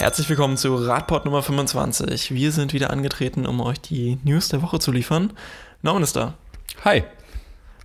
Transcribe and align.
Herzlich 0.00 0.30
willkommen 0.30 0.56
zu 0.56 0.74
Radport 0.76 1.26
Nummer 1.26 1.42
25. 1.42 2.32
Wir 2.34 2.52
sind 2.52 2.72
wieder 2.72 2.88
angetreten, 2.88 3.44
um 3.44 3.60
euch 3.60 3.78
die 3.82 4.18
News 4.24 4.48
der 4.48 4.62
Woche 4.62 4.78
zu 4.78 4.92
liefern. 4.92 5.34
Norman 5.82 6.02
ist 6.02 6.16
da. 6.16 6.32
Hi. 6.86 7.04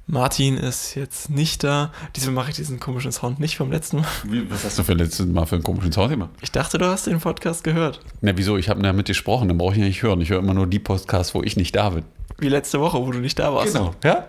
Martin 0.07 0.57
ist 0.57 0.93
jetzt 0.93 1.31
nicht 1.31 1.63
da. 1.63 1.91
Diesmal 2.15 2.35
mache 2.35 2.51
ich 2.51 2.55
diesen 2.55 2.79
komischen 2.79 3.11
Sound 3.11 3.39
nicht 3.39 3.57
vom 3.57 3.71
letzten 3.71 3.97
Mal. 3.97 4.05
Wie, 4.25 4.49
was 4.51 4.63
hast 4.63 4.77
du 4.77 4.83
für 4.83 4.93
letztes 4.93 5.25
Mal 5.25 5.47
für 5.47 5.55
einen 5.55 5.63
komischen 5.63 5.91
Sound 5.91 6.11
gemacht? 6.11 6.29
Ich 6.41 6.51
dachte, 6.51 6.77
du 6.77 6.85
hast 6.85 7.07
den 7.07 7.19
Podcast 7.19 7.63
gehört. 7.63 8.01
Na, 8.21 8.37
wieso? 8.37 8.57
Ich 8.57 8.69
habe 8.69 8.81
damit 8.83 9.07
gesprochen, 9.07 9.47
dann 9.47 9.57
brauche 9.57 9.73
ich 9.73 9.79
ja 9.79 9.85
nicht 9.85 10.03
hören. 10.03 10.21
Ich 10.21 10.29
höre 10.29 10.39
immer 10.39 10.53
nur 10.53 10.67
die 10.67 10.77
Podcasts, 10.77 11.33
wo 11.33 11.41
ich 11.41 11.57
nicht 11.57 11.75
da 11.75 11.89
bin. 11.89 12.03
Wie 12.37 12.49
letzte 12.49 12.79
Woche, 12.81 12.99
wo 12.99 13.11
du 13.11 13.17
nicht 13.19 13.39
da 13.39 13.51
warst. 13.53 13.73
Genau. 13.73 13.95
Ja? 14.03 14.27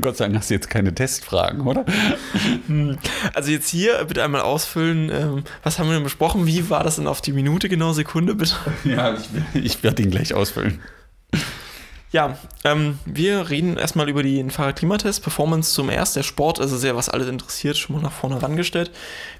Gott 0.00 0.18
sei 0.18 0.24
Dank 0.26 0.36
hast 0.36 0.50
du 0.50 0.54
jetzt 0.54 0.68
keine 0.68 0.94
Testfragen, 0.94 1.62
oder? 1.62 1.86
Also 3.32 3.52
jetzt 3.52 3.68
hier 3.70 4.04
bitte 4.04 4.22
einmal 4.22 4.42
ausfüllen. 4.42 5.08
Ähm, 5.08 5.44
was 5.62 5.78
haben 5.78 5.88
wir 5.88 5.94
denn 5.94 6.02
besprochen? 6.02 6.46
Wie 6.46 6.68
war 6.68 6.84
das 6.84 6.96
denn 6.96 7.06
auf 7.06 7.22
die 7.22 7.32
Minute 7.32 7.68
genau? 7.68 7.92
Sekunde 7.92 8.34
bitte. 8.34 8.56
Ja, 8.84 9.14
ich, 9.14 9.64
ich 9.64 9.82
werde 9.82 10.02
ihn 10.02 10.10
gleich 10.10 10.34
ausfüllen. 10.34 10.80
Ja, 12.12 12.36
ähm, 12.64 12.98
wir 13.04 13.50
reden 13.50 13.76
erstmal 13.76 14.08
über 14.08 14.24
den 14.24 14.50
Fahrradklimatest. 14.50 15.22
Performance 15.22 15.72
zum 15.74 15.90
Erst. 15.90 16.16
Der 16.16 16.24
Sport 16.24 16.58
ist 16.58 16.70
sehr, 16.72 16.96
was 16.96 17.08
alles 17.08 17.28
interessiert, 17.28 17.76
schon 17.76 17.94
mal 17.94 18.02
nach 18.02 18.12
vorne 18.12 18.42
rangestellt. 18.42 18.90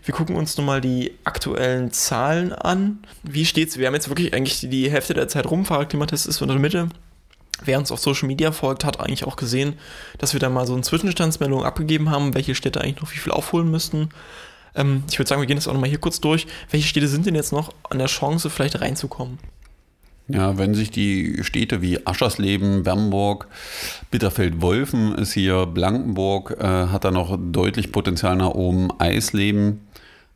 Wir 0.05 0.15
gucken 0.15 0.37
uns 0.37 0.57
nun 0.57 0.67
mal 0.67 0.81
die 0.81 1.13
aktuellen 1.25 1.91
Zahlen 1.91 2.53
an. 2.53 3.01
Wie 3.25 3.45
steht's? 3.45 3.77
Wir 3.77 3.89
haben 3.89 3.95
jetzt 3.95 4.09
wirklich 4.09 4.33
eigentlich 4.35 4.61
die 4.71 4.89
Hälfte 4.89 5.15
der 5.15 5.27
Zeit 5.27 5.47
rum. 5.47 5.65
Fahrradklimatest 5.65 6.27
ist 6.27 6.41
in 6.41 6.49
der 6.49 6.59
Mitte. 6.59 6.89
Wer 7.65 7.79
uns 7.79 7.91
auf 7.91 7.99
Social 7.99 8.29
Media 8.29 8.53
folgt, 8.53 8.85
hat 8.85 9.01
eigentlich 9.01 9.25
auch 9.25 9.37
gesehen, 9.37 9.75
dass 10.19 10.33
wir 10.33 10.41
da 10.41 10.49
mal 10.49 10.67
so 10.67 10.73
eine 10.73 10.83
Zwischenstandsmeldung 10.83 11.65
abgegeben 11.65 12.09
haben, 12.09 12.35
welche 12.35 12.55
Städte 12.55 12.81
eigentlich 12.81 13.03
noch 13.03 13.13
wie 13.13 13.19
viel 13.19 13.33
aufholen 13.33 13.71
müssten. 13.71 14.11
Ähm, 14.77 15.03
ich 15.11 15.19
würde 15.19 15.29
sagen, 15.29 15.43
wir 15.43 15.47
gehen 15.47 15.57
das 15.57 15.67
auch 15.67 15.73
nochmal 15.73 15.91
hier 15.91 15.99
kurz 15.99 16.21
durch. 16.21 16.47
Welche 16.71 16.87
Städte 16.87 17.09
sind 17.09 17.27
denn 17.27 17.35
jetzt 17.35 17.53
noch 17.53 17.75
an 17.91 17.99
der 17.99 18.07
Chance, 18.07 18.49
vielleicht 18.49 18.81
reinzukommen? 18.81 19.39
Ja, 20.33 20.59
wenn 20.59 20.75
sich 20.75 20.91
die 20.91 21.43
Städte 21.43 21.83
wie 21.83 22.07
Aschersleben, 22.07 22.83
Bernburg, 22.83 23.49
Bitterfeld-Wolfen 24.11 25.15
ist 25.17 25.33
hier, 25.33 25.67
Blankenburg 25.67 26.57
äh, 26.59 26.65
hat 26.65 27.05
da 27.05 27.11
noch 27.11 27.39
deutlich 27.41 27.91
Potenzial 27.91 28.37
nach 28.37 28.51
oben, 28.51 28.91
Eisleben, 28.99 29.81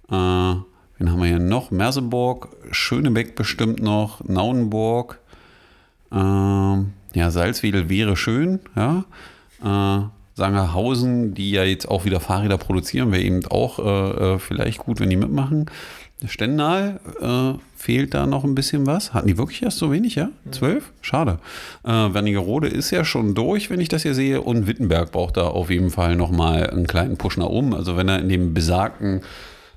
äh, 0.09 0.13
wen 0.13 1.11
haben 1.11 1.21
wir 1.21 1.27
hier 1.27 1.39
noch? 1.39 1.71
Merseburg, 1.71 2.49
Schönebeck 2.71 3.37
bestimmt 3.37 3.81
noch, 3.81 4.25
Nauenburg, 4.25 5.21
äh, 6.11 6.17
ja, 6.17 7.31
Salzwedel 7.31 7.89
wäre 7.89 8.17
schön, 8.17 8.61
ja. 8.75 9.05
Sangerhausen, 10.35 11.35
die 11.35 11.53
ja 11.53 11.65
jetzt 11.65 11.89
auch 11.89 12.05
wieder 12.05 12.21
Fahrräder 12.21 12.59
produzieren, 12.59 13.13
wäre 13.13 13.23
eben 13.23 13.47
auch 13.47 13.79
äh, 13.79 14.35
äh, 14.35 14.39
vielleicht 14.39 14.79
gut, 14.79 15.01
wenn 15.01 15.11
die 15.11 15.17
mitmachen. 15.17 15.67
Stendal 16.27 17.01
äh, 17.21 17.59
fehlt 17.77 18.15
da 18.15 18.27
noch 18.27 18.45
ein 18.45 18.55
bisschen 18.55 18.87
was. 18.87 19.13
Hatten 19.13 19.29
die 19.29 19.39
wirklich 19.39 19.63
erst 19.63 19.79
so 19.79 19.93
wenig, 19.93 20.15
ja? 20.15 20.31
Zwölf? 20.51 20.93
Schade. 21.03 21.39
Äh, 21.85 21.89
Wernigerode 21.91 22.69
ist 22.69 22.91
ja 22.91 23.05
schon 23.05 23.35
durch, 23.35 23.71
wenn 23.71 23.81
ich 23.81 23.89
das 23.89 24.03
hier 24.03 24.15
sehe. 24.15 24.41
Und 24.41 24.67
Wittenberg 24.67 25.13
braucht 25.13 25.37
da 25.37 25.49
auf 25.49 25.71
jeden 25.71 25.91
Fall 25.91 26.17
nochmal 26.17 26.71
einen 26.71 26.87
kleinen 26.87 27.17
Push 27.17 27.37
nach 27.37 27.47
oben. 27.47 27.75
Also 27.75 27.97
wenn 27.97 28.09
er 28.09 28.21
in 28.21 28.29
den 28.29 28.55
besagten 28.55 29.21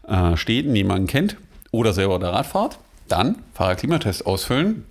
äh, 0.08 0.38
Städten 0.38 0.76
jemanden 0.76 1.08
kennt 1.08 1.38
oder 1.72 1.94
selber 1.94 2.18
der 2.18 2.30
Radfahrt, 2.30 2.80
dann 3.08 3.36
Fahrerklimatest 3.54 4.26
ausfüllen. 4.26 4.86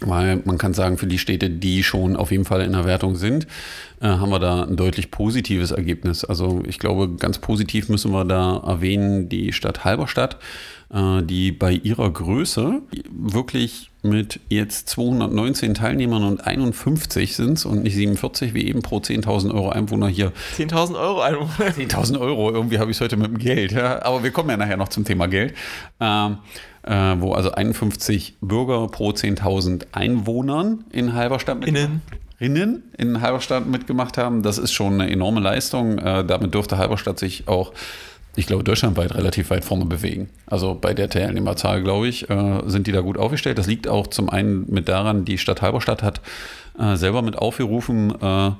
Weil 0.00 0.42
man 0.44 0.58
kann 0.58 0.74
sagen, 0.74 0.96
für 0.96 1.06
die 1.06 1.18
Städte, 1.18 1.50
die 1.50 1.82
schon 1.82 2.16
auf 2.16 2.30
jeden 2.30 2.44
Fall 2.44 2.62
in 2.62 2.72
der 2.72 2.84
Wertung 2.84 3.16
sind, 3.16 3.46
äh, 4.00 4.06
haben 4.06 4.30
wir 4.30 4.38
da 4.38 4.62
ein 4.62 4.76
deutlich 4.76 5.10
positives 5.10 5.72
Ergebnis. 5.72 6.24
Also 6.24 6.62
ich 6.66 6.78
glaube, 6.78 7.16
ganz 7.16 7.38
positiv 7.38 7.88
müssen 7.88 8.12
wir 8.12 8.24
da 8.24 8.62
erwähnen 8.64 9.28
die 9.28 9.52
Stadt 9.52 9.84
Halberstadt, 9.84 10.36
äh, 10.92 11.22
die 11.22 11.50
bei 11.52 11.72
ihrer 11.72 12.10
Größe 12.10 12.80
wirklich 13.10 13.90
mit 14.02 14.38
jetzt 14.48 14.88
219 14.90 15.74
Teilnehmern 15.74 16.22
und 16.22 16.46
51 16.46 17.34
sind 17.34 17.58
es 17.58 17.64
und 17.64 17.82
nicht 17.82 17.96
47 17.96 18.54
wie 18.54 18.68
eben 18.68 18.82
pro 18.82 18.98
10.000 18.98 19.52
Euro 19.52 19.70
Einwohner 19.70 20.08
hier. 20.08 20.32
10.000 20.56 20.98
Euro 20.98 21.20
Einwohner. 21.20 21.70
10.000 21.72 22.20
Euro, 22.20 22.52
irgendwie 22.52 22.78
habe 22.78 22.90
ich 22.90 22.96
es 22.96 23.00
heute 23.00 23.16
mit 23.16 23.26
dem 23.26 23.38
Geld. 23.38 23.72
Ja? 23.72 24.02
Aber 24.02 24.22
wir 24.22 24.30
kommen 24.30 24.50
ja 24.50 24.56
nachher 24.56 24.76
noch 24.76 24.88
zum 24.88 25.04
Thema 25.04 25.26
Geld. 25.26 25.54
Ähm, 26.00 26.38
äh, 26.82 27.16
wo 27.18 27.32
also 27.32 27.52
51 27.52 28.36
Bürger 28.40 28.86
pro 28.88 29.10
10.000 29.10 29.86
Einwohnern 29.92 30.84
in 30.90 31.14
Halberstadt 31.14 31.64
Innen. 31.64 32.02
Innen 32.38 32.84
in 32.96 33.20
Halberstadt 33.20 33.66
mitgemacht 33.66 34.16
haben. 34.16 34.42
Das 34.42 34.58
ist 34.58 34.72
schon 34.72 34.94
eine 34.94 35.10
enorme 35.10 35.40
Leistung. 35.40 35.98
Äh, 35.98 36.24
damit 36.24 36.54
dürfte 36.54 36.78
Halberstadt 36.78 37.18
sich 37.18 37.48
auch, 37.48 37.72
ich 38.36 38.46
glaube, 38.46 38.62
deutschlandweit 38.62 39.14
relativ 39.14 39.50
weit 39.50 39.64
vorne 39.64 39.86
bewegen. 39.86 40.28
Also 40.46 40.76
bei 40.80 40.94
der 40.94 41.10
Teilnehmerzahl, 41.10 41.82
glaube 41.82 42.06
ich, 42.06 42.30
äh, 42.30 42.60
sind 42.66 42.86
die 42.86 42.92
da 42.92 43.00
gut 43.00 43.18
aufgestellt. 43.18 43.58
Das 43.58 43.66
liegt 43.66 43.88
auch 43.88 44.06
zum 44.06 44.30
einen 44.30 44.70
mit 44.70 44.88
daran, 44.88 45.24
die 45.24 45.38
Stadt 45.38 45.62
Halberstadt 45.62 46.02
hat 46.02 46.20
äh, 46.78 46.94
selber 46.96 47.22
mit 47.22 47.36
aufgerufen, 47.36 48.14
äh, 48.22 48.52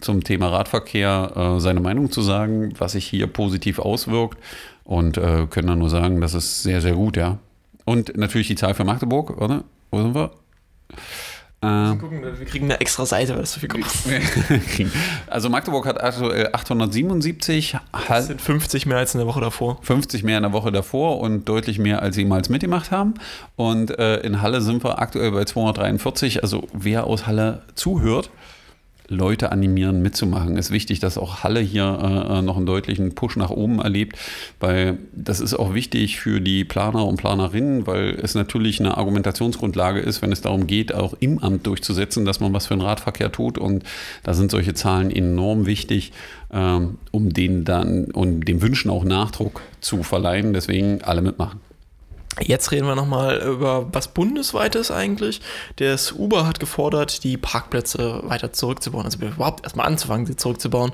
zum 0.00 0.22
Thema 0.22 0.48
Radverkehr 0.48 1.32
äh, 1.56 1.60
seine 1.60 1.80
Meinung 1.80 2.10
zu 2.10 2.22
sagen, 2.22 2.74
was 2.78 2.92
sich 2.92 3.06
hier 3.06 3.26
positiv 3.26 3.78
auswirkt. 3.78 4.38
Und 4.84 5.16
äh, 5.16 5.46
können 5.48 5.68
dann 5.68 5.78
nur 5.78 5.90
sagen, 5.90 6.20
das 6.20 6.34
ist 6.34 6.62
sehr, 6.62 6.80
sehr 6.80 6.92
gut, 6.92 7.16
ja. 7.16 7.38
Und 7.84 8.16
natürlich 8.16 8.48
die 8.48 8.54
Zahl 8.54 8.74
für 8.74 8.84
Magdeburg, 8.84 9.40
oder? 9.40 9.64
Wo 9.90 10.00
sind 10.02 10.14
wir? 10.14 10.30
Wir, 11.64 11.96
gucken, 11.98 12.22
wir 12.22 12.46
kriegen 12.46 12.66
eine 12.66 12.80
extra 12.80 13.06
Seite, 13.06 13.32
weil 13.32 13.40
das 13.40 13.52
so 13.52 13.60
viel 13.60 13.70
kostet. 13.70 14.22
Also 15.26 15.48
Magdeburg 15.48 15.86
hat 15.86 16.02
aktuell 16.02 16.50
877, 16.52 17.76
Das 18.06 18.26
sind 18.26 18.40
50 18.40 18.84
mehr 18.84 18.98
als 18.98 19.14
in 19.14 19.18
der 19.18 19.26
Woche 19.26 19.40
davor. 19.40 19.78
50 19.80 20.24
mehr 20.24 20.36
in 20.36 20.42
der 20.42 20.52
Woche 20.52 20.70
davor 20.72 21.20
und 21.20 21.48
deutlich 21.48 21.78
mehr, 21.78 22.02
als 22.02 22.16
sie 22.16 22.22
jemals 22.22 22.50
mitgemacht 22.50 22.90
haben. 22.90 23.14
Und 23.56 23.98
äh, 23.98 24.18
in 24.18 24.42
Halle 24.42 24.60
sind 24.60 24.84
wir 24.84 24.98
aktuell 24.98 25.30
bei 25.30 25.44
243. 25.44 26.42
Also 26.42 26.68
wer 26.74 27.04
aus 27.04 27.26
Halle 27.26 27.62
zuhört, 27.74 28.30
Leute 29.08 29.52
animieren, 29.52 30.00
mitzumachen. 30.02 30.56
Ist 30.56 30.70
wichtig, 30.70 31.00
dass 31.00 31.18
auch 31.18 31.42
Halle 31.44 31.60
hier 31.60 31.84
äh, 31.84 32.42
noch 32.42 32.56
einen 32.56 32.66
deutlichen 32.66 33.14
Push 33.14 33.36
nach 33.36 33.50
oben 33.50 33.80
erlebt, 33.80 34.16
weil 34.60 34.98
das 35.12 35.40
ist 35.40 35.54
auch 35.54 35.74
wichtig 35.74 36.18
für 36.18 36.40
die 36.40 36.64
Planer 36.64 37.06
und 37.06 37.16
Planerinnen, 37.16 37.86
weil 37.86 38.18
es 38.22 38.34
natürlich 38.34 38.80
eine 38.80 38.96
Argumentationsgrundlage 38.96 40.00
ist, 40.00 40.22
wenn 40.22 40.32
es 40.32 40.40
darum 40.40 40.66
geht, 40.66 40.94
auch 40.94 41.14
im 41.20 41.38
Amt 41.38 41.66
durchzusetzen, 41.66 42.24
dass 42.24 42.40
man 42.40 42.52
was 42.52 42.66
für 42.66 42.74
den 42.74 42.80
Radverkehr 42.80 43.30
tut. 43.30 43.58
Und 43.58 43.84
da 44.22 44.32
sind 44.32 44.50
solche 44.50 44.74
Zahlen 44.74 45.10
enorm 45.10 45.66
wichtig, 45.66 46.12
ähm, 46.52 46.98
um 47.10 47.32
denen 47.32 47.64
dann 47.64 48.06
und 48.06 48.34
um 48.34 48.44
den 48.44 48.62
Wünschen 48.62 48.90
auch 48.90 49.04
Nachdruck 49.04 49.60
zu 49.80 50.02
verleihen. 50.02 50.54
Deswegen 50.54 51.02
alle 51.02 51.20
mitmachen. 51.20 51.60
Jetzt 52.40 52.72
reden 52.72 52.86
wir 52.86 52.96
nochmal 52.96 53.38
über 53.38 53.86
was 53.94 54.08
Bundesweites 54.08 54.90
eigentlich. 54.90 55.40
Das 55.76 56.12
Uber 56.12 56.46
hat 56.46 56.58
gefordert, 56.58 57.22
die 57.22 57.36
Parkplätze 57.36 58.22
weiter 58.24 58.52
zurückzubauen, 58.52 59.04
also 59.04 59.18
überhaupt 59.24 59.62
erstmal 59.64 59.86
anzufangen, 59.86 60.26
sie 60.26 60.34
zurückzubauen. 60.34 60.92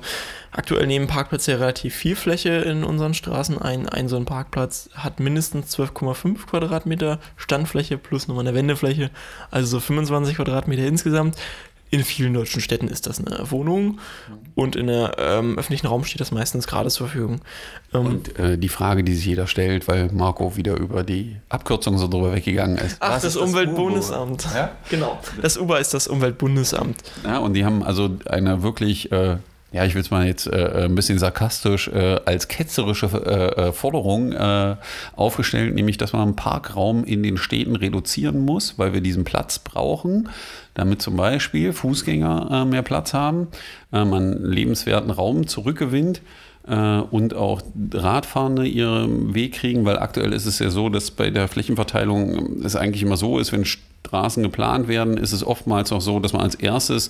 Aktuell 0.51 0.85
nehmen 0.85 1.07
Parkplätze 1.07 1.51
ja 1.51 1.57
relativ 1.57 1.95
viel 1.95 2.15
Fläche 2.15 2.49
in 2.49 2.83
unseren 2.83 3.15
Straßen 3.15 3.57
ein. 3.59 3.89
Ein 3.89 4.07
so 4.07 4.17
ein 4.17 4.25
Parkplatz 4.25 4.89
hat 4.93 5.19
mindestens 5.19 5.75
12,5 5.75 6.45
Quadratmeter 6.45 7.19
Standfläche 7.37 7.97
plus 7.97 8.27
nochmal 8.27 8.45
eine 8.45 8.55
Wendefläche, 8.55 9.09
also 9.49 9.67
so 9.67 9.79
25 9.79 10.35
Quadratmeter 10.35 10.83
insgesamt. 10.83 11.37
In 11.93 12.05
vielen 12.05 12.33
deutschen 12.33 12.61
Städten 12.61 12.87
ist 12.87 13.05
das 13.05 13.19
eine 13.19 13.51
Wohnung 13.51 13.99
und 14.55 14.77
in 14.77 14.87
der 14.87 15.17
ähm, 15.19 15.59
öffentlichen 15.59 15.87
Raum 15.87 16.05
steht 16.05 16.21
das 16.21 16.31
meistens 16.31 16.65
gerade 16.65 16.89
zur 16.89 17.07
Verfügung. 17.07 17.41
Ähm, 17.93 18.05
Und 18.05 18.39
äh, 18.39 18.57
die 18.57 18.69
Frage, 18.69 19.03
die 19.03 19.13
sich 19.13 19.25
jeder 19.25 19.45
stellt, 19.45 19.89
weil 19.89 20.09
Marco 20.13 20.55
wieder 20.55 20.77
über 20.77 21.03
die 21.03 21.35
Abkürzung 21.49 21.97
so 21.97 22.07
drüber 22.07 22.33
weggegangen 22.33 22.77
ist. 22.77 22.95
Ach, 23.01 23.15
Was 23.15 23.23
das 23.23 23.35
ist 23.35 23.41
Umweltbundesamt. 23.41 24.47
Ja? 24.55 24.71
Genau. 24.89 25.19
Das 25.41 25.57
Uber 25.57 25.81
ist 25.81 25.93
das 25.93 26.07
Umweltbundesamt. 26.07 27.03
Ja, 27.25 27.39
und 27.39 27.53
die 27.55 27.65
haben 27.65 27.83
also 27.83 28.17
eine 28.25 28.63
wirklich, 28.63 29.11
äh, 29.11 29.37
ja, 29.71 29.85
ich 29.85 29.95
will 29.95 30.01
es 30.01 30.11
mal 30.11 30.27
jetzt 30.27 30.47
äh, 30.47 30.85
ein 30.85 30.95
bisschen 30.95 31.17
sarkastisch 31.17 31.87
äh, 31.87 32.19
als 32.25 32.49
ketzerische 32.49 33.07
äh, 33.07 33.69
äh, 33.69 33.71
Forderung 33.71 34.33
äh, 34.33 34.75
aufgestellt, 35.15 35.75
nämlich, 35.75 35.97
dass 35.97 36.11
man 36.11 36.21
einen 36.23 36.35
Parkraum 36.35 37.05
in 37.05 37.23
den 37.23 37.37
Städten 37.37 37.77
reduzieren 37.77 38.39
muss, 38.39 38.77
weil 38.77 38.93
wir 38.93 39.01
diesen 39.01 39.23
Platz 39.23 39.59
brauchen, 39.59 40.29
damit 40.73 41.01
zum 41.01 41.15
Beispiel 41.15 41.71
Fußgänger 41.71 42.49
äh, 42.51 42.65
mehr 42.65 42.81
Platz 42.81 43.13
haben, 43.13 43.47
äh, 43.93 44.03
man 44.03 44.43
lebenswerten 44.43 45.09
Raum 45.09 45.47
zurückgewinnt. 45.47 46.17
äh, 46.17 46.50
und 46.63 47.33
auch 47.33 47.61
Radfahrende 47.91 48.67
ihren 48.67 49.33
Weg 49.33 49.53
kriegen, 49.53 49.83
weil 49.83 49.97
aktuell 49.97 50.31
ist 50.31 50.45
es 50.45 50.59
ja 50.59 50.69
so, 50.69 50.89
dass 50.89 51.09
bei 51.09 51.31
der 51.31 51.47
Flächenverteilung 51.47 52.61
es 52.63 52.75
eigentlich 52.75 53.01
immer 53.01 53.17
so 53.17 53.39
ist, 53.39 53.51
wenn 53.51 53.65
Straßen 53.65 54.43
geplant 54.43 54.87
werden, 54.87 55.17
ist 55.17 55.31
es 55.31 55.45
oftmals 55.45 55.91
auch 55.91 56.01
so, 56.01 56.19
dass 56.19 56.33
man 56.33 56.41
als 56.41 56.55
erstes 56.55 57.09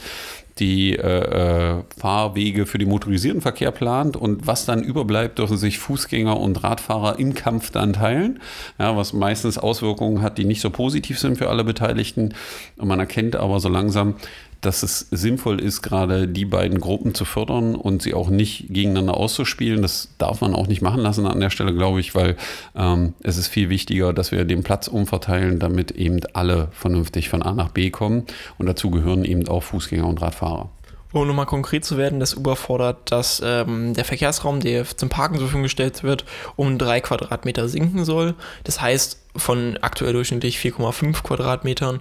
die 0.59 0.95
äh, 0.95 0.99
äh, 0.99 1.83
Fahrwege 1.97 2.65
für 2.65 2.77
den 2.77 2.89
motorisierten 2.89 3.41
Verkehr 3.41 3.71
plant 3.71 4.17
und 4.17 4.45
was 4.45 4.65
dann 4.65 4.83
überbleibt, 4.83 5.39
dürfen 5.39 5.57
sich 5.57 5.79
Fußgänger 5.79 6.39
und 6.39 6.63
Radfahrer 6.63 7.19
im 7.19 7.33
Kampf 7.33 7.71
dann 7.71 7.93
teilen, 7.93 8.39
ja, 8.77 8.95
was 8.95 9.13
meistens 9.13 9.57
Auswirkungen 9.57 10.21
hat, 10.21 10.37
die 10.37 10.45
nicht 10.45 10.61
so 10.61 10.69
positiv 10.69 11.19
sind 11.19 11.37
für 11.37 11.49
alle 11.49 11.63
Beteiligten. 11.63 12.35
Und 12.77 12.87
man 12.87 12.99
erkennt 12.99 13.35
aber 13.35 13.59
so 13.59 13.69
langsam, 13.69 14.15
dass 14.61 14.83
es 14.83 15.07
sinnvoll 15.11 15.59
ist, 15.59 15.81
gerade 15.81 16.27
die 16.27 16.45
beiden 16.45 16.79
Gruppen 16.79 17.13
zu 17.15 17.25
fördern 17.25 17.75
und 17.75 18.01
sie 18.01 18.13
auch 18.13 18.29
nicht 18.29 18.67
gegeneinander 18.69 19.17
auszuspielen. 19.17 19.81
Das 19.81 20.09
darf 20.17 20.41
man 20.41 20.53
auch 20.53 20.67
nicht 20.67 20.81
machen 20.81 21.01
lassen 21.01 21.25
an 21.25 21.39
der 21.39 21.49
Stelle, 21.49 21.73
glaube 21.73 21.99
ich, 21.99 22.13
weil 22.13 22.37
ähm, 22.75 23.13
es 23.23 23.37
ist 23.37 23.47
viel 23.47 23.69
wichtiger, 23.69 24.13
dass 24.13 24.31
wir 24.31 24.45
den 24.45 24.63
Platz 24.63 24.87
umverteilen, 24.87 25.59
damit 25.59 25.91
eben 25.91 26.19
alle 26.33 26.69
vernünftig 26.71 27.29
von 27.29 27.41
A 27.41 27.53
nach 27.53 27.69
B 27.69 27.89
kommen. 27.89 28.25
Und 28.59 28.67
dazu 28.67 28.91
gehören 28.91 29.25
eben 29.25 29.47
auch 29.47 29.63
Fußgänger 29.63 30.05
und 30.05 30.21
Radfahrer. 30.21 30.69
Um 31.13 31.27
nochmal 31.27 31.45
konkret 31.45 31.83
zu 31.83 31.97
werden, 31.97 32.21
das 32.21 32.33
überfordert, 32.33 33.11
dass 33.11 33.41
ähm, 33.43 33.93
der 33.93 34.05
Verkehrsraum, 34.05 34.61
der 34.61 34.85
zum 34.85 35.09
Parken 35.09 35.35
zur 35.35 35.47
Verfügung 35.47 35.63
gestellt 35.63 36.03
wird, 36.03 36.23
um 36.55 36.77
drei 36.77 37.01
Quadratmeter 37.01 37.67
sinken 37.67 38.05
soll. 38.05 38.35
Das 38.63 38.79
heißt, 38.79 39.19
von 39.35 39.77
aktuell 39.81 40.13
durchschnittlich 40.13 40.57
4,5 40.57 41.23
Quadratmetern 41.23 41.99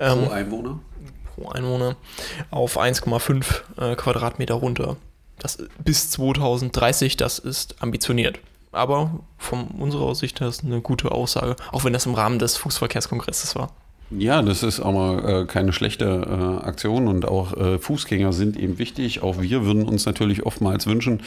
ähm, 0.00 0.24
Pro 0.24 0.30
Einwohner? 0.32 0.80
Pro 1.38 1.48
Einwohner 1.50 1.96
auf 2.50 2.78
1,5 2.78 3.46
äh, 3.80 3.96
Quadratmeter 3.96 4.54
runter. 4.54 4.96
Das 5.38 5.58
bis 5.84 6.10
2030, 6.10 7.16
das 7.16 7.38
ist 7.38 7.76
ambitioniert. 7.80 8.40
Aber 8.72 9.20
von 9.38 9.68
unserer 9.68 10.14
Sicht 10.14 10.40
das 10.40 10.56
ist 10.56 10.64
eine 10.64 10.80
gute 10.80 11.12
Aussage, 11.12 11.56
auch 11.72 11.84
wenn 11.84 11.92
das 11.92 12.06
im 12.06 12.14
Rahmen 12.14 12.38
des 12.38 12.56
Fußverkehrskongresses 12.56 13.54
war. 13.54 13.72
Ja, 14.10 14.40
das 14.40 14.62
ist 14.62 14.80
aber 14.80 15.42
äh, 15.42 15.44
keine 15.44 15.72
schlechte 15.72 16.04
äh, 16.04 16.66
Aktion 16.66 17.08
und 17.08 17.28
auch 17.28 17.54
äh, 17.56 17.78
Fußgänger 17.78 18.32
sind 18.32 18.56
eben 18.56 18.78
wichtig. 18.78 19.22
Auch 19.22 19.40
wir 19.40 19.64
würden 19.64 19.84
uns 19.84 20.06
natürlich 20.06 20.46
oftmals 20.46 20.86
wünschen, 20.86 21.22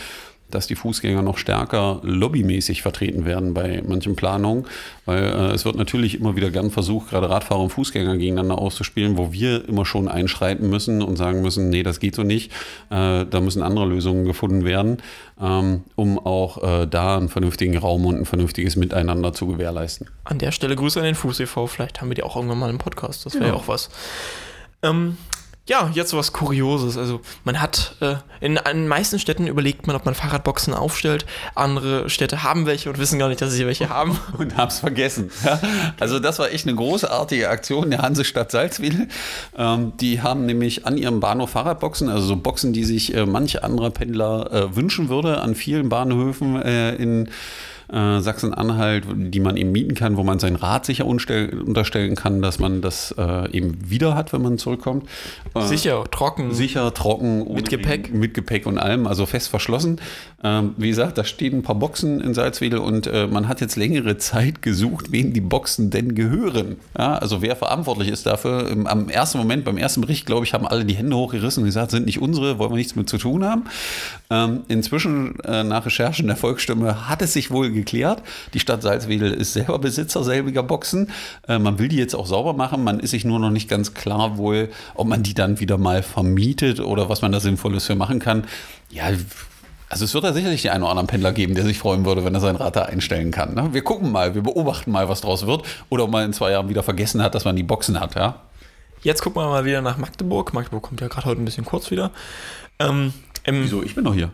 dass 0.56 0.68
die 0.68 0.76
Fußgänger 0.76 1.22
noch 1.22 1.38
stärker 1.38 2.00
lobbymäßig 2.04 2.82
vertreten 2.82 3.26
werden 3.26 3.54
bei 3.54 3.82
manchen 3.88 4.16
Planungen, 4.16 4.66
weil 5.06 5.24
äh, 5.24 5.52
es 5.54 5.66
wird 5.66 5.76
natürlich 5.76 6.20
immer 6.20 6.36
wieder 6.36 6.50
gern 6.52 6.72
versucht, 6.72 7.10
gerade 7.10 7.30
Radfahrer 7.30 7.62
und 7.62 7.70
Fußgänger 7.72 8.18
gegeneinander 8.18 8.58
auszuspielen, 8.58 9.18
wo 9.18 9.32
wir 9.32 9.68
immer 9.68 9.86
schon 9.86 10.08
einschreiten 10.08 10.70
müssen 10.70 11.02
und 11.02 11.16
sagen 11.18 11.42
müssen, 11.42 11.70
nee, 11.70 11.84
das 11.84 12.00
geht 12.00 12.16
so 12.16 12.24
nicht, 12.24 12.52
äh, 12.90 13.26
da 13.26 13.40
müssen 13.42 13.64
andere 13.64 13.86
Lösungen 13.86 14.26
gefunden 14.26 14.66
werden, 14.66 14.98
ähm, 15.42 15.82
um 15.96 16.20
auch 16.20 16.62
äh, 16.64 16.86
da 16.88 17.18
einen 17.18 17.30
vernünftigen 17.30 17.78
Raum 17.78 18.06
und 18.06 18.18
ein 18.18 18.26
vernünftiges 18.26 18.76
Miteinander 18.76 19.34
zu 19.34 19.48
gewährleisten. 19.48 20.08
An 20.24 20.38
der 20.38 20.52
Stelle 20.52 20.76
Grüße 20.76 21.00
an 21.00 21.06
den 21.06 21.16
Fuß 21.16 21.40
e.V. 21.40 21.68
Vielleicht 21.68 22.02
haben 22.02 22.10
wir 22.10 22.16
die 22.16 22.24
auch 22.24 22.36
irgendwann 22.36 22.60
mal 22.60 22.70
im 22.70 22.78
Podcast. 22.78 23.26
Das 23.26 23.34
wäre 23.34 23.46
ja 23.46 23.50
Ja. 23.52 23.56
auch 23.56 23.68
was. 23.68 23.90
Ähm, 24.84 25.18
ja, 25.68 25.92
jetzt 25.94 26.14
was 26.16 26.34
Kurioses. 26.34 26.98
Also 26.98 27.22
man 27.44 27.62
hat 27.62 27.96
äh, 28.02 28.16
in 28.40 28.60
den 28.66 28.88
meisten 28.88 29.20
Städten 29.20 29.46
überlegt 29.46 29.86
man, 29.86 29.96
ob 29.96 30.06
man 30.06 30.16
Fahrradboxen 30.16 30.74
aufstellt. 30.74 31.26
Andere 31.54 32.10
Städte 32.10 32.42
haben 32.44 32.66
welche 32.66 32.90
und 32.90 32.98
wissen 32.98 33.20
gar 33.20 33.30
nicht, 33.30 33.42
dass 33.42 33.54
sie 33.54 33.66
welche 33.68 33.90
haben. 33.90 34.20
und 34.38 34.58
hab's 34.58 34.80
vergessen. 34.80 35.30
Ja, 35.46 35.60
also 36.00 36.20
das 36.20 36.40
war 36.40 36.50
echt 36.50 36.68
eine 36.68 36.76
großartige 36.76 37.50
Aktion 37.50 37.92
der 37.92 38.02
Hansestadt 38.02 38.50
Salzwedel. 38.50 39.08
Ähm, 39.56 39.94
die 39.98 40.22
haben 40.22 40.48
nämlich 40.48 40.88
an 40.88 40.98
ihrem 40.98 41.20
Bahnhof 41.20 41.52
Fahrradboxen, 41.52 42.10
also 42.10 42.26
so 42.26 42.36
Boxen, 42.36 42.74
die 42.74 42.84
sich 42.84 43.14
äh, 43.14 43.28
manch 43.28 43.64
anderer 43.64 43.92
Pendler 43.92 44.52
äh, 44.52 44.76
wünschen 44.76 45.10
würde, 45.10 45.42
an 45.42 45.54
vielen 45.54 45.90
Bahnhöfen 45.90 46.60
äh, 46.62 46.96
in 46.96 47.30
äh, 47.92 48.20
Sachsen-Anhalt, 48.22 49.06
die 49.14 49.40
man 49.40 49.58
eben 49.58 49.72
mieten 49.72 49.96
kann, 49.96 50.18
wo 50.18 50.24
man 50.24 50.40
sein 50.40 50.56
Rad 50.56 50.86
sicher 50.86 51.06
unterstellen 51.06 52.16
kann, 52.16 52.42
dass 52.42 52.60
man 52.60 52.82
das 52.82 53.14
äh, 53.18 53.52
eben 53.52 53.78
wieder 53.90 54.16
hat, 54.16 54.34
wenn 54.34 54.42
man 54.42 54.58
zurückkommt. 54.58 55.08
Äh, 55.56 55.62
Sicher, 55.62 56.04
trocken. 56.10 56.54
Sicher, 56.54 56.94
trocken, 56.94 57.54
Mit 57.54 57.70
Gepäck? 57.70 58.14
Mit 58.14 58.34
Gepäck 58.34 58.66
und 58.66 58.78
allem, 58.78 59.08
also 59.08 59.26
fest 59.26 59.50
verschlossen. 59.50 60.00
Ähm, 60.44 60.74
wie 60.78 60.90
gesagt, 60.90 61.18
da 61.18 61.24
stehen 61.24 61.58
ein 61.58 61.64
paar 61.64 61.76
Boxen 61.76 62.22
in 62.22 62.34
Salzwedel 62.34 62.80
und 62.80 63.08
äh, 63.08 63.28
man 63.28 63.48
hat 63.48 63.62
jetzt 63.62 63.76
längere 63.76 64.18
Zeit 64.18 64.62
gesucht, 64.62 65.12
wem 65.12 65.34
die 65.34 65.42
Boxen 65.42 65.90
denn 65.90 66.16
gehören. 66.16 66.78
Ja, 66.98 67.16
also 67.16 67.42
wer 67.42 67.56
verantwortlich 67.56 68.10
ist 68.10 68.26
dafür. 68.26 68.70
Im, 68.70 68.88
am 68.88 69.10
ersten 69.10 69.38
Moment, 69.38 69.66
beim 69.66 69.78
ersten 69.78 70.02
Bericht, 70.02 70.26
glaube 70.26 70.46
ich, 70.46 70.54
haben 70.54 70.66
alle 70.66 70.86
die 70.86 70.96
Hände 70.96 71.16
hochgerissen 71.16 71.64
und 71.64 71.68
gesagt, 71.68 71.92
sind 71.92 72.06
nicht 72.06 72.22
unsere, 72.22 72.58
wollen 72.58 72.72
wir 72.72 72.78
nichts 72.78 72.96
mit 72.96 73.10
zu 73.10 73.18
tun 73.18 73.46
haben. 73.46 73.66
Ähm, 74.32 74.64
inzwischen, 74.70 75.38
äh, 75.42 75.66
nach 75.66 75.86
Recherchen 75.86 76.28
der 76.28 76.38
Volksstimme, 76.38 77.10
hat 77.10 77.22
es 77.22 77.34
sich 77.34 77.52
wohl 77.52 77.70
geklärt. 77.70 78.24
Die 78.54 78.62
Stadt 78.62 78.82
Salzwedel 78.82 79.34
ist 79.34 79.52
selber 79.52 79.78
Besitzer 79.78 80.24
selbiger 80.24 80.64
Boxen. 80.64 81.12
Äh, 81.50 81.60
man 81.60 81.80
will 81.80 81.90
die 81.90 81.98
jetzt 81.98 82.16
auch 82.16 82.26
sauber 82.26 82.54
machen. 82.54 82.82
Man 82.86 83.02
ist 83.02 83.12
sich 83.12 83.26
nur 83.26 83.40
noch 83.40 83.50
nicht 83.50 83.68
ganz 83.68 83.94
klar 83.94 84.38
wohl, 84.38 84.70
ob 84.96 85.08
man 85.08 85.22
die 85.22 85.34
dann 85.34 85.60
wieder 85.60 85.78
mal 85.78 86.02
vermietet 86.02 86.80
oder 86.80 87.10
was 87.10 87.22
man 87.22 87.34
da 87.34 87.42
Sinnvolles 87.42 87.86
für 87.86 87.96
machen 87.96 88.20
kann. 88.20 88.46
Ja, 88.90 89.04
also 89.90 90.06
es 90.06 90.14
wird 90.14 90.24
da 90.24 90.32
sicherlich 90.32 90.62
den 90.62 90.72
einen 90.72 90.84
oder 90.84 90.92
anderen 90.92 91.08
Pendler 91.08 91.34
geben, 91.34 91.54
der 91.54 91.66
sich 91.66 91.78
freuen 91.78 92.06
würde, 92.06 92.24
wenn 92.24 92.34
er 92.34 92.40
sein 92.40 92.56
Rad 92.56 92.78
da 92.78 92.84
einstellen 92.84 93.32
kann. 93.32 93.54
Ne? 93.54 93.74
Wir 93.74 93.84
gucken 93.84 94.14
mal, 94.14 94.34
wir 94.34 94.44
beobachten 94.44 94.92
mal, 94.92 95.10
was 95.10 95.20
draus 95.20 95.46
wird. 95.46 95.66
Oder 95.90 96.06
ob 96.06 96.12
man 96.12 96.24
in 96.24 96.32
zwei 96.32 96.52
Jahren 96.52 96.70
wieder 96.70 96.84
vergessen 96.84 97.22
hat, 97.22 97.36
dass 97.36 97.44
man 97.44 97.58
die 97.58 97.64
Boxen 97.64 98.00
hat, 98.00 98.16
ja. 98.16 98.40
Jetzt 99.04 99.22
gucken 99.22 99.42
wir 99.42 99.50
mal 99.50 99.66
wieder 99.66 99.82
nach 99.82 99.98
Magdeburg. 99.98 100.54
Magdeburg 100.54 100.84
kommt 100.84 101.02
ja 101.02 101.10
gerade 101.10 101.26
heute 101.26 101.42
ein 101.42 101.46
bisschen 101.46 101.66
kurz 101.66 101.92
wieder. 101.92 102.12
Ähm, 102.80 103.14
im 103.44 103.64
Wieso? 103.64 103.84
Ich 103.84 103.96
bin 103.96 104.06
doch 104.06 104.14
hier. 104.14 104.32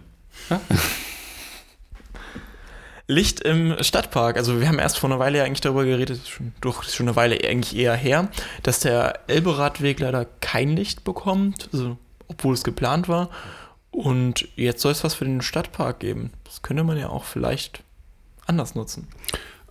Licht 3.07 3.39
im 3.39 3.81
Stadtpark. 3.81 4.35
Also 4.35 4.59
wir 4.59 4.67
haben 4.67 4.79
erst 4.79 4.99
vor 4.99 5.09
einer 5.09 5.19
Weile 5.19 5.39
ja 5.39 5.45
eigentlich 5.45 5.61
darüber 5.61 5.85
geredet, 5.85 6.27
schon, 6.27 6.53
doch 6.59 6.83
schon 6.83 7.07
eine 7.07 7.15
Weile 7.15 7.35
eigentlich 7.35 7.75
eher 7.75 7.95
her, 7.95 8.29
dass 8.63 8.81
der 8.81 9.21
Elberadweg 9.27 9.99
leider 9.99 10.25
kein 10.41 10.75
Licht 10.75 11.05
bekommt, 11.05 11.69
also, 11.71 11.97
obwohl 12.27 12.53
es 12.53 12.63
geplant 12.63 13.07
war. 13.07 13.29
Und 13.91 14.47
jetzt 14.57 14.81
soll 14.81 14.91
es 14.91 15.03
was 15.03 15.13
für 15.13 15.25
den 15.25 15.41
Stadtpark 15.41 15.99
geben. 15.99 16.31
Das 16.43 16.61
könnte 16.61 16.83
man 16.83 16.97
ja 16.97 17.09
auch 17.09 17.23
vielleicht 17.23 17.81
anders 18.45 18.75
nutzen. 18.75 19.07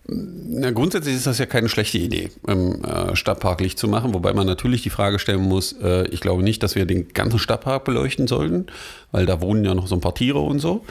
Na, 0.09 0.71
grundsätzlich 0.71 1.15
ist 1.15 1.27
das 1.27 1.37
ja 1.37 1.45
keine 1.45 1.67
schlechte 1.67 1.97
Idee, 1.97 2.29
im 2.47 2.81
äh, 2.83 3.13
Stadtpark 3.15 3.59
Licht 3.59 3.77
zu 3.77 3.89
machen, 3.89 4.13
wobei 4.13 4.31
man 4.31 4.47
natürlich 4.47 4.81
die 4.81 4.89
Frage 4.89 5.19
stellen 5.19 5.41
muss, 5.41 5.73
äh, 5.81 6.07
ich 6.07 6.21
glaube 6.21 6.43
nicht, 6.43 6.63
dass 6.63 6.75
wir 6.75 6.85
den 6.85 7.09
ganzen 7.09 7.39
Stadtpark 7.39 7.83
beleuchten 7.83 8.25
sollten, 8.25 8.67
weil 9.11 9.25
da 9.25 9.41
wohnen 9.41 9.65
ja 9.65 9.75
noch 9.75 9.87
so 9.87 9.95
ein 9.95 10.01
paar 10.01 10.15
Tiere 10.15 10.39
und 10.39 10.59
so. 10.59 10.85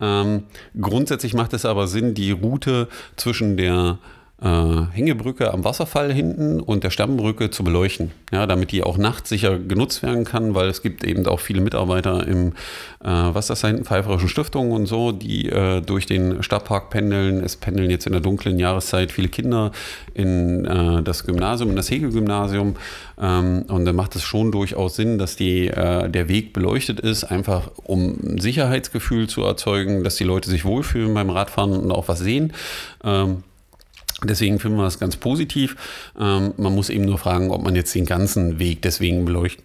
Ähm, 0.00 0.44
grundsätzlich 0.80 1.34
macht 1.34 1.52
es 1.52 1.66
aber 1.66 1.86
Sinn, 1.86 2.14
die 2.14 2.30
Route 2.30 2.88
zwischen 3.16 3.58
der 3.58 3.98
Hängebrücke 4.42 5.52
am 5.52 5.64
Wasserfall 5.64 6.12
hinten 6.12 6.60
und 6.60 6.82
der 6.82 6.90
Stammbrücke 6.90 7.50
zu 7.50 7.62
beleuchten, 7.62 8.10
ja, 8.32 8.46
damit 8.46 8.72
die 8.72 8.82
auch 8.82 8.98
nachts 8.98 9.28
sicher 9.28 9.58
genutzt 9.58 10.02
werden 10.02 10.24
kann, 10.24 10.54
weil 10.54 10.68
es 10.68 10.82
gibt 10.82 11.04
eben 11.04 11.24
auch 11.26 11.38
viele 11.40 11.60
Mitarbeiter 11.60 12.26
im, 12.26 12.48
äh, 12.48 12.52
was 13.04 13.44
ist 13.44 13.50
das 13.50 13.60
da 13.60 13.68
hinten, 13.68 13.84
Pfeiferischen 13.84 14.28
Stiftung 14.28 14.72
und 14.72 14.86
so, 14.86 15.12
die 15.12 15.48
äh, 15.48 15.80
durch 15.80 16.06
den 16.06 16.42
Stadtpark 16.42 16.90
pendeln. 16.90 17.42
Es 17.42 17.56
pendeln 17.56 17.90
jetzt 17.90 18.06
in 18.06 18.12
der 18.12 18.20
dunklen 18.20 18.58
Jahreszeit 18.58 19.12
viele 19.12 19.28
Kinder 19.28 19.70
in 20.14 20.64
äh, 20.64 21.02
das 21.02 21.24
Gymnasium, 21.24 21.70
in 21.70 21.76
das 21.76 21.90
Hegel-Gymnasium 21.90 22.74
ähm, 23.22 23.64
und 23.68 23.84
dann 23.84 23.94
macht 23.94 24.16
es 24.16 24.22
schon 24.24 24.50
durchaus 24.50 24.96
Sinn, 24.96 25.18
dass 25.18 25.36
die, 25.36 25.68
äh, 25.68 26.08
der 26.08 26.28
Weg 26.28 26.52
beleuchtet 26.52 26.98
ist, 27.00 27.24
einfach 27.24 27.70
um 27.84 28.18
ein 28.22 28.38
Sicherheitsgefühl 28.38 29.28
zu 29.28 29.42
erzeugen, 29.42 30.02
dass 30.02 30.16
die 30.16 30.24
Leute 30.24 30.50
sich 30.50 30.64
wohlfühlen 30.64 31.14
beim 31.14 31.30
Radfahren 31.30 31.72
und 31.72 31.92
auch 31.92 32.08
was 32.08 32.18
sehen. 32.18 32.52
Ähm, 33.04 33.44
Deswegen 34.24 34.58
finden 34.58 34.78
wir 34.78 34.84
das 34.84 34.98
ganz 34.98 35.16
positiv. 35.16 35.76
Ähm, 36.18 36.54
man 36.56 36.74
muss 36.74 36.90
eben 36.90 37.04
nur 37.04 37.18
fragen, 37.18 37.50
ob 37.50 37.62
man 37.62 37.74
jetzt 37.74 37.94
den 37.94 38.06
ganzen 38.06 38.58
Weg 38.58 38.82
deswegen 38.82 39.24
beleuchten 39.24 39.64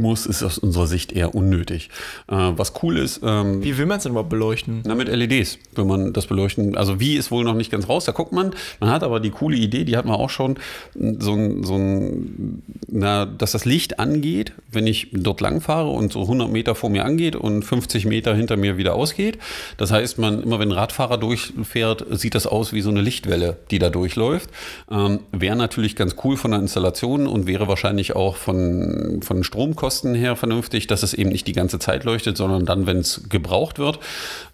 muss, 0.00 0.26
ist 0.26 0.42
aus 0.42 0.58
unserer 0.58 0.86
Sicht 0.86 1.12
eher 1.12 1.34
unnötig. 1.34 1.90
Äh, 2.28 2.34
was 2.34 2.72
cool 2.82 2.98
ist, 2.98 3.20
ähm, 3.22 3.62
Wie 3.62 3.76
will 3.78 3.86
man 3.86 3.98
es 3.98 4.04
denn 4.04 4.12
überhaupt 4.12 4.30
beleuchten? 4.30 4.82
na, 4.84 4.94
mit 4.94 5.08
LEDs, 5.08 5.58
wenn 5.74 5.86
man 5.86 6.12
das 6.12 6.26
beleuchten, 6.26 6.76
also 6.76 7.00
wie 7.00 7.16
ist 7.16 7.30
wohl 7.30 7.44
noch 7.44 7.54
nicht 7.54 7.70
ganz 7.70 7.88
raus, 7.88 8.04
da 8.04 8.12
guckt 8.12 8.32
man. 8.32 8.54
Man 8.80 8.90
hat 8.90 9.02
aber 9.02 9.20
die 9.20 9.30
coole 9.30 9.56
Idee, 9.56 9.84
die 9.84 9.96
hat 9.96 10.04
man 10.04 10.16
auch 10.16 10.30
schon, 10.30 10.58
so 10.94 11.34
ein, 11.34 11.64
so 11.64 11.76
ein 11.76 12.62
na, 12.88 13.26
dass 13.26 13.52
das 13.52 13.64
Licht 13.64 13.98
angeht, 13.98 14.52
wenn 14.70 14.86
ich 14.86 15.08
dort 15.12 15.40
lang 15.40 15.60
fahre 15.60 15.90
und 15.90 16.12
so 16.12 16.22
100 16.22 16.50
Meter 16.50 16.74
vor 16.74 16.90
mir 16.90 17.04
angeht 17.04 17.36
und 17.36 17.62
50 17.64 18.06
Meter 18.06 18.34
hinter 18.34 18.56
mir 18.56 18.76
wieder 18.76 18.94
ausgeht. 18.94 19.38
Das 19.76 19.90
heißt, 19.90 20.18
man, 20.18 20.42
immer 20.42 20.58
wenn 20.58 20.68
ein 20.70 20.72
Radfahrer 20.72 21.18
durchfährt, 21.18 22.06
sieht 22.10 22.34
das 22.34 22.46
aus 22.46 22.72
wie 22.72 22.80
so 22.80 22.90
eine 22.90 23.00
Lichtwelle, 23.00 23.58
die 23.70 23.78
da 23.78 23.90
durchläuft. 23.90 24.50
Ähm, 24.90 25.20
wäre 25.32 25.56
natürlich 25.56 25.96
ganz 25.96 26.16
cool 26.24 26.36
von 26.36 26.52
der 26.52 26.60
Installation 26.60 27.26
und 27.26 27.46
wäre 27.46 27.68
wahrscheinlich 27.68 28.16
auch 28.16 28.36
von, 28.36 29.20
von 29.22 29.44
Stromkosten 29.44 29.89
her 30.14 30.36
vernünftig, 30.36 30.86
dass 30.86 31.02
es 31.02 31.14
eben 31.14 31.30
nicht 31.30 31.46
die 31.46 31.52
ganze 31.52 31.78
Zeit 31.78 32.04
leuchtet, 32.04 32.36
sondern 32.36 32.66
dann, 32.66 32.86
wenn 32.86 32.98
es 32.98 33.28
gebraucht 33.28 33.78
wird. 33.78 33.98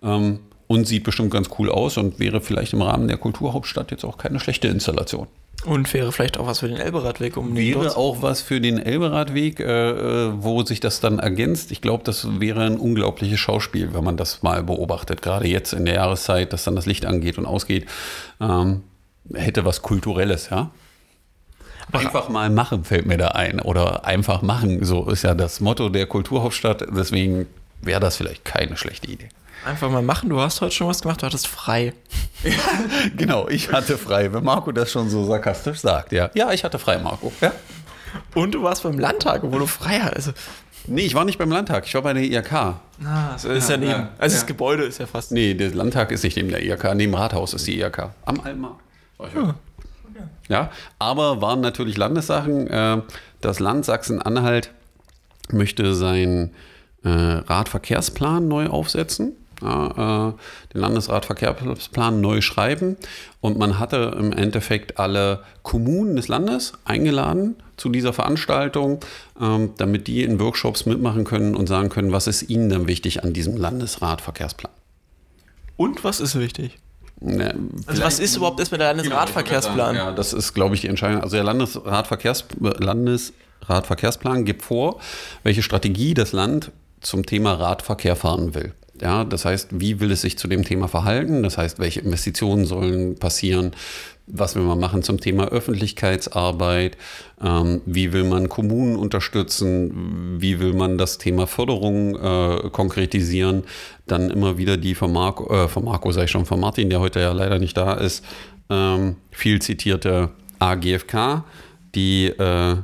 Ähm, 0.03 0.41
und 0.69 0.85
sieht 0.89 1.05
bestimmt 1.05 1.31
ganz 1.31 1.49
cool 1.61 1.71
aus 1.71 1.97
und 1.97 2.19
wäre 2.19 2.41
vielleicht 2.41 2.73
im 2.73 2.83
Rahmen 2.83 3.07
der 3.07 3.19
Kulturhauptstadt 3.19 3.93
jetzt 3.93 4.05
auch 4.05 4.19
keine 4.19 4.41
schlechte 4.41 4.67
Installation. 4.67 5.29
Und 5.65 5.93
wäre 5.95 6.11
vielleicht 6.11 6.39
auch 6.39 6.47
was 6.49 6.59
für 6.59 6.69
den 6.69 6.77
Elberadweg, 6.77 7.37
um 7.37 7.57
Wäre 7.57 7.85
dort- 7.85 7.97
auch 7.97 8.21
was 8.21 8.41
für 8.43 8.61
den 8.61 8.79
Elberadweg, 8.79 9.61
äh, 9.61 9.91
äh, 9.91 10.33
wo 10.39 10.65
sich 10.65 10.81
das 10.81 10.99
dann 11.01 11.21
ergänzt. 11.21 11.71
Ich 11.71 11.81
glaube, 11.83 12.03
das 12.05 12.41
wäre 12.41 12.63
ein 12.65 12.79
unglaubliches 12.79 13.39
Schauspiel, 13.39 13.95
wenn 13.95 14.03
man 14.05 14.17
das 14.17 14.43
mal 14.43 14.63
beobachtet. 14.65 15.23
Gerade 15.23 15.47
jetzt 15.47 15.73
in 15.73 15.85
der 15.85 15.95
Jahreszeit, 15.95 16.53
dass 16.53 16.65
dann 16.65 16.75
das 16.75 16.87
Licht 16.87 17.07
angeht 17.07 17.39
und 17.39 17.47
ausgeht. 17.47 17.87
Ähm, 18.41 18.83
hätte 19.35 19.65
was 19.65 19.83
Kulturelles, 19.83 20.51
ja. 20.51 20.71
Einfach 21.93 22.29
mal 22.29 22.51
machen 22.51 22.85
fällt 22.85 23.07
mir 23.07 23.17
da 23.17 23.29
ein. 23.29 23.61
Oder 23.61 24.05
einfach 24.05 24.43
machen. 24.43 24.85
So 24.85 25.09
ist 25.09 25.23
ja 25.23 25.35
das 25.35 25.61
Motto 25.61 25.89
der 25.89 26.07
Kulturhauptstadt. 26.07 26.85
Deswegen 26.91 27.47
wäre 27.81 28.01
das 28.01 28.17
vielleicht 28.17 28.45
keine 28.45 28.77
schlechte 28.77 29.11
Idee. 29.11 29.29
Einfach 29.65 29.91
mal 29.91 30.03
machen. 30.03 30.29
Du 30.29 30.41
hast 30.41 30.61
heute 30.61 30.75
schon 30.75 30.89
was 30.89 31.01
gemacht, 31.03 31.23
du 31.23 31.27
hattest 31.27 31.47
frei. 31.47 31.93
Genau, 33.17 33.49
ich 33.49 33.73
hatte 33.73 33.99
frei, 33.99 34.33
wenn 34.33 34.45
Marco 34.45 34.71
das 34.71 34.93
schon 34.93 35.09
so 35.09 35.25
sarkastisch 35.25 35.79
sagt. 35.81 36.13
Ja, 36.13 36.31
ja 36.35 36.53
ich 36.53 36.63
hatte 36.63 36.79
frei, 36.79 36.99
Marco. 36.99 37.33
Ja. 37.41 37.53
Und 38.35 38.55
du 38.55 38.63
warst 38.63 38.83
beim 38.83 38.99
Landtag, 38.99 39.43
wo 39.43 39.59
du 39.59 39.67
frei 39.67 40.01
hast. 40.01 40.13
Also, 40.15 40.33
Nee, 40.89 41.03
ich 41.03 41.15
war 41.15 41.25
nicht 41.25 41.39
beim 41.39 41.51
Landtag, 41.51 41.85
ich 41.87 41.95
war 41.95 42.03
bei 42.03 42.13
der 42.13 42.23
IRK. 42.23 42.53
ah, 42.53 42.79
das 43.33 43.45
ist 43.45 43.69
ja, 43.69 43.77
neben. 43.77 43.91
ja, 43.91 44.09
also 44.19 44.35
ja. 44.35 44.41
das 44.41 44.47
Gebäude 44.47 44.85
ist 44.85 44.99
ja 44.99 45.07
fast. 45.07 45.33
Nee, 45.33 45.55
der 45.55 45.75
Landtag 45.75 46.13
ist 46.13 46.23
nicht 46.23 46.37
neben 46.37 46.49
der 46.49 46.63
IRK, 46.63 46.95
neben 46.95 47.11
dem 47.11 47.15
Rathaus 47.15 47.55
ist 47.55 47.67
die 47.67 47.79
IRK. 47.79 48.11
Am. 48.25 48.37
War 48.37 49.29
ich 49.29 49.35
heute. 49.35 49.55
Ja, 50.49 50.71
aber 50.99 51.41
waren 51.41 51.61
natürlich 51.61 51.97
Landessachen. 51.97 52.67
Äh, 52.69 53.03
Das 53.41 53.61
Land 53.61 53.85
Sachsen-Anhalt 53.85 54.71
möchte 55.51 55.95
seinen 55.95 56.55
äh, 57.05 57.09
Radverkehrsplan 57.09 58.49
neu 58.49 58.67
aufsetzen. 58.67 59.33
Ja, 59.63 60.29
äh, 60.29 60.33
den 60.75 60.81
Landesradverkehrsplan 60.81 62.21
neu 62.21 62.43
schreiben. 62.43 62.97
Und 63.41 63.59
man 63.59 63.79
hatte 63.79 64.15
im 64.19 64.33
Endeffekt 64.33 64.99
alle 64.99 65.45
Kommunen 65.63 66.17
des 66.17 66.29
Landes 66.29 66.75
eingeladen 66.85 67.57
zu 67.79 67.89
dieser 67.89 68.13
Veranstaltung, 68.13 69.01
ähm, 69.41 69.71
damit 69.79 70.09
die 70.09 70.25
in 70.25 70.41
Workshops 70.41 70.85
mitmachen 70.85 71.25
können 71.25 71.55
und 71.55 71.69
sagen 71.69 71.89
können, 71.89 72.13
was 72.13 72.27
ist 72.27 72.51
ihnen 72.51 72.69
denn 72.69 72.87
wichtig 72.87 73.25
an 73.25 73.33
diesem 73.33 73.57
Landesradverkehrsplan. 73.57 74.73
Und 75.79 76.05
was 76.05 76.21
ist 76.21 76.39
wichtig? 76.39 76.79
Ne, 77.21 77.55
Also 77.87 78.03
was 78.03 78.19
ist 78.19 78.37
überhaupt 78.37 78.61
erstmal 78.61 78.79
der 78.79 78.89
Landesradverkehrsplan? 78.93 79.97
Ja, 79.97 80.13
das 80.13 80.33
ist, 80.33 80.53
glaube 80.53 80.75
ich, 80.75 80.83
die 80.83 80.89
Entscheidung. 80.89 81.23
Also 81.23 81.37
der 81.37 81.45
Landesradverkehrs 81.45 82.45
Landesradverkehrsplan 82.61 84.45
gibt 84.45 84.63
vor, 84.63 85.01
welche 85.43 85.63
Strategie 85.63 86.13
das 86.15 86.33
Land 86.33 86.73
zum 87.01 87.25
Thema 87.25 87.55
Radverkehr 87.55 88.17
fahren 88.17 88.55
will. 88.55 88.75
Ja, 89.01 89.25
das 89.25 89.45
heißt, 89.45 89.81
wie 89.81 90.01
will 90.01 90.11
es 90.11 90.23
sich 90.23 90.39
zu 90.39 90.49
dem 90.49 90.65
Thema 90.65 90.89
verhalten? 90.89 91.43
Das 91.43 91.59
heißt, 91.59 91.79
welche 91.79 92.01
Investitionen 92.01 92.65
sollen 92.65 93.17
passieren? 93.17 93.73
Was 94.27 94.57
will 94.57 94.63
man 94.63 94.81
machen 94.81 95.03
zum 95.03 95.21
Thema 95.21 95.49
Öffentlichkeitsarbeit? 95.49 96.97
Ähm, 97.43 97.83
wie 97.87 98.13
will 98.13 98.25
man 98.25 98.49
Kommunen 98.49 98.97
unterstützen? 98.97 100.41
Wie 100.41 100.59
will 100.59 100.73
man 100.73 100.99
das 100.99 101.19
Thema 101.19 101.47
Förderung 101.47 102.17
äh, 102.17 102.71
konkretisieren? 102.71 103.65
Dann 104.07 104.31
immer 104.31 104.59
wieder 104.59 104.77
die 104.77 104.95
von 104.95 105.13
Marco, 105.13 105.53
äh, 105.55 105.69
von 105.69 105.85
Marco 105.85 106.11
ich 106.11 106.31
schon, 106.31 106.47
von 106.47 106.59
Martin, 106.59 106.91
der 106.91 107.01
heute 107.01 107.21
ja 107.21 107.33
leider 107.33 107.59
nicht 107.59 107.77
da 107.77 107.95
ist, 107.95 108.25
ähm, 108.69 109.17
viel 109.31 109.63
zitierte 109.63 110.31
AGFK, 110.59 111.45
die 111.95 112.27
äh, 112.27 112.77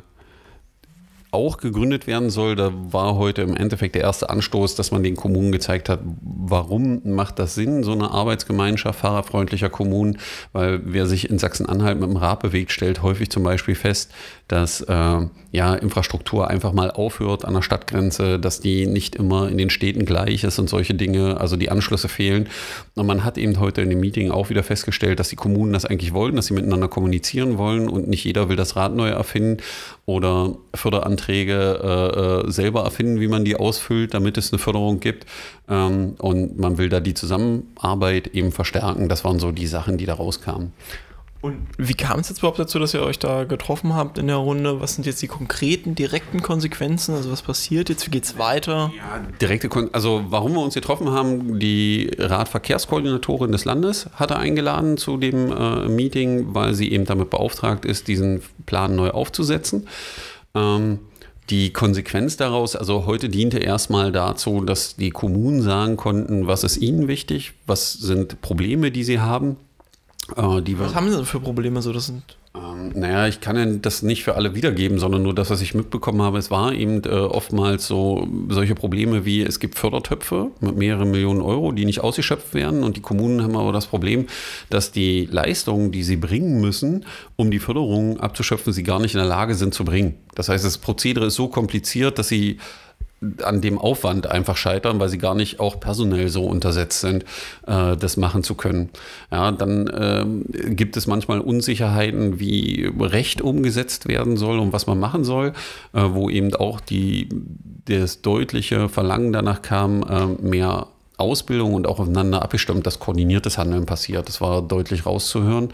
auch 1.33 1.57
gegründet 1.57 2.07
werden 2.07 2.29
soll. 2.29 2.57
Da 2.57 2.71
war 2.73 3.17
heute 3.17 3.41
im 3.41 3.57
Endeffekt 3.57 3.95
der 3.95 4.03
erste 4.03 4.29
Anstoß, 4.29 4.75
dass 4.75 4.91
man 4.91 5.03
den 5.03 5.17
Kommunen 5.17 5.51
gezeigt 5.51 5.89
hat, 5.89 6.01
warum 6.21 7.01
macht 7.05 7.39
das 7.39 7.55
Sinn, 7.55 7.83
so 7.83 7.93
eine 7.93 8.11
Arbeitsgemeinschaft 8.11 9.01
fahrerfreundlicher 9.01 9.71
Kommunen, 9.71 10.19
weil 10.53 10.83
wer 10.85 11.07
sich 11.07 11.31
in 11.31 11.39
Sachsen-Anhalt 11.39 11.99
mit 11.99 12.11
dem 12.11 12.19
Rad 12.19 12.41
bewegt, 12.41 12.71
stellt 12.71 13.03
häufig 13.03 13.31
zum 13.31 13.43
Beispiel 13.43 13.75
fest, 13.75 14.13
dass 14.47 14.83
äh, 14.83 15.21
ja, 15.51 15.75
Infrastruktur 15.75 16.49
einfach 16.49 16.75
mal 16.75 16.91
aufhört 16.91 17.47
an 17.47 17.55
der 17.55 17.63
Stadtgrenze, 17.63 18.39
dass 18.39 18.61
die 18.61 18.87
nicht 18.87 19.17
immer 19.17 19.49
in 19.49 19.57
den 19.57 19.71
Städten 19.71 20.05
gleich 20.05 20.45
ist 20.45 20.59
und 20.59 20.69
solche 20.69 20.93
Dinge, 20.93 21.41
also 21.41 21.57
die 21.57 21.71
Anschlüsse 21.71 22.09
fehlen. 22.09 22.51
Und 22.95 23.07
man 23.07 23.25
hat 23.25 23.39
eben 23.39 23.59
heute 23.59 23.81
in 23.81 23.89
dem 23.89 24.01
Meeting 24.01 24.31
auch 24.31 24.51
wieder 24.51 24.63
festgestellt, 24.63 25.19
dass 25.19 25.31
die 25.31 25.37
Kommunen 25.37 25.73
das 25.73 25.87
eigentlich 25.87 26.13
wollen, 26.13 26.37
dass 26.37 26.47
sie 26.47 26.55
miteinander 26.55 26.89
kommunizieren 26.89 27.57
wollen 27.57 27.89
und 27.89 28.09
nicht 28.09 28.25
jeder 28.25 28.51
will 28.51 28.57
das 28.57 28.77
Rad 28.77 28.95
neu 28.95 29.09
erfinden 29.09 29.63
oder 30.05 30.57
Förderanträge 31.23 31.81
äh, 31.83 32.49
äh, 32.49 32.51
selber 32.51 32.85
erfinden, 32.85 33.21
wie 33.21 33.29
man 33.29 33.45
die 33.45 33.57
ausfüllt, 33.57 34.15
damit 34.15 34.37
es 34.39 34.53
eine 34.53 34.59
Förderung 34.59 35.01
gibt. 35.01 35.27
Ähm, 35.69 36.15
und 36.19 36.59
man 36.59 36.79
will 36.79 36.89
da 36.89 37.01
die 37.01 37.15
Zusammenarbeit 37.15 38.29
eben 38.29 38.53
verstärken. 38.53 39.09
Das 39.09 39.25
waren 39.25 39.39
so 39.39 39.53
die 39.53 39.67
Sachen, 39.67 39.99
die 39.99 40.07
da 40.07 40.15
rauskamen. 40.15 40.73
Und 41.41 41.57
wie 41.77 41.95
kam 41.95 42.21
es 42.21 42.29
jetzt 42.29 42.39
überhaupt 42.39 42.61
dazu, 42.61 42.79
dass 42.79 42.95
ihr 42.95 43.03
euch 43.03 43.19
da 43.19 43.43
getroffen 43.43 43.97
habt 43.97 44.17
in 44.17 44.29
der 44.29 44.37
Runde? 44.37 44.81
Was 44.81 44.95
sind 44.95 45.07
jetzt 45.07 45.21
die 45.23 45.27
konkreten, 45.27 45.97
direkten 45.97 46.41
Konsequenzen? 46.41 47.17
Also 47.17 47.33
was 47.33 47.43
passiert 47.43 47.89
jetzt? 47.89 48.07
Wie 48.07 48.13
geht's 48.13 48.39
weiter? 48.39 48.93
Direkte 49.41 49.69
Kon 49.69 49.91
also 49.93 50.25
warum 50.29 50.53
wir 50.53 50.61
uns 50.61 50.75
getroffen 50.75 51.11
haben, 51.11 51.59
die 51.59 52.13
Radverkehrskoordinatorin 52.17 53.51
des 53.51 53.65
Landes 53.65 54.09
hatte 54.15 54.37
eingeladen 54.37 54.97
zu 54.99 55.17
dem 55.17 55.51
äh, 55.51 55.89
Meeting, 55.89 56.55
weil 56.55 56.75
sie 56.75 56.93
eben 56.93 57.07
damit 57.07 57.31
beauftragt 57.31 57.85
ist, 57.85 58.07
diesen 58.07 58.43
Plan 58.65 58.95
neu 58.95 59.11
aufzusetzen. 59.11 59.89
Ähm, 60.55 61.01
die 61.53 61.71
Konsequenz 61.71 62.39
daraus, 62.39 62.75
also 62.75 63.05
heute 63.05 63.29
diente 63.29 63.59
erstmal 63.59 64.11
dazu, 64.11 64.65
dass 64.65 64.97
die 64.97 65.11
Kommunen 65.11 65.61
sagen 65.61 65.99
konnten, 65.99 66.47
was 66.47 66.65
ist 66.65 66.79
ihnen 66.79 67.09
wichtig, 67.09 67.53
was 67.67 67.93
sind 67.93 68.41
Probleme, 68.41 68.91
die 68.91 69.05
sie 69.05 69.21
haben. 69.21 69.59
Äh, 70.35 70.63
die 70.63 70.79
Was 70.79 70.95
haben 70.95 71.11
sie 71.11 71.17
denn 71.17 71.27
für 71.27 71.41
Probleme? 71.41 71.83
So, 71.83 71.93
das 71.93 72.07
sind 72.07 72.23
naja, 72.95 73.27
ich 73.27 73.41
kann 73.41 73.57
ja 73.57 73.67
das 73.67 74.03
nicht 74.03 74.25
für 74.25 74.35
alle 74.35 74.55
wiedergeben, 74.55 74.99
sondern 74.99 75.23
nur 75.23 75.35
das, 75.35 75.51
was 75.51 75.61
ich 75.61 75.75
mitbekommen 75.75 76.23
habe. 76.23 76.39
Es 76.39 76.51
war 76.51 76.73
eben 76.73 77.03
äh, 77.05 77.09
oftmals 77.09 77.87
so 77.87 78.29
solche 78.49 78.75
Probleme 78.75 79.25
wie, 79.25 79.43
es 79.43 79.61
gibt 79.61 79.77
Fördertöpfe 79.77 80.51
mit 80.61 80.77
mehreren 80.77 81.11
Millionen 81.11 81.41
Euro, 81.41 81.73
die 81.73 81.85
nicht 81.85 82.01
ausgeschöpft 82.01 82.55
werden. 82.55 82.85
Und 82.85 82.97
die 82.97 83.01
Kommunen 83.01 83.43
haben 83.43 83.57
aber 83.57 83.73
das 83.73 83.87
Problem, 83.87 84.27
dass 84.71 84.93
die 84.93 85.27
Leistungen, 85.31 85.93
die 85.93 86.03
sie 86.03 86.17
bringen 86.17 86.61
müssen, 86.61 87.05
um 87.37 87.51
die 87.51 87.59
Förderung 87.59 88.21
abzuschöpfen, 88.21 88.73
sie 88.73 88.83
gar 88.83 89.01
nicht 89.01 89.15
in 89.15 89.21
der 89.21 89.29
Lage 89.29 89.55
sind 89.55 89.75
zu 89.75 89.85
bringen. 89.85 90.15
Das 90.35 90.49
heißt, 90.49 90.65
das 90.65 90.79
Prozedere 90.79 91.27
ist 91.27 91.35
so 91.35 91.49
kompliziert, 91.49 92.19
dass 92.19 92.29
sie 92.29 92.59
an 93.43 93.61
dem 93.61 93.79
Aufwand 93.79 94.27
einfach 94.27 94.57
scheitern, 94.57 94.99
weil 95.01 95.09
sie 95.09 95.19
gar 95.19 95.35
nicht 95.35 95.61
auch 95.61 95.79
personell 95.81 96.29
so 96.29 96.45
untersetzt 96.45 97.01
sind, 97.01 97.25
äh, 97.67 97.97
das 97.97 98.17
machen 98.17 98.43
zu 98.43 98.55
können. 98.55 98.91
Ja, 99.31 99.53
dann 99.53 99.91
ähm, 99.97 100.77
gibt 100.77 100.97
es 100.97 101.07
manchmal 101.07 101.41
Unsicherheiten, 101.41 102.41
wie 102.41 102.91
Recht 102.99 103.41
umgesetzt 103.41 104.09
werden 104.09 104.37
soll 104.37 104.59
und 104.59 104.73
was 104.73 104.87
man 104.87 104.99
machen 104.99 105.25
soll, 105.25 105.53
äh, 105.93 106.03
wo 106.11 106.31
eben 106.31 106.55
auch 106.55 106.81
die, 106.81 107.29
das 107.85 108.23
deutliche 108.23 108.89
Verlangen 108.89 109.33
danach 109.33 109.63
kam, 109.63 110.03
äh, 110.03 110.43
mehr 110.43 110.89
Ausbildung 111.19 111.75
und 111.75 111.87
auch 111.87 112.01
aufeinander 112.01 112.43
abgestimmt, 112.43 112.87
dass 112.87 112.99
koordiniertes 112.99 113.57
Handeln 113.57 113.87
passiert. 113.87 114.29
Das 114.29 114.41
war 114.41 114.63
deutlich 114.63 115.07
rauszuhören. 115.07 115.69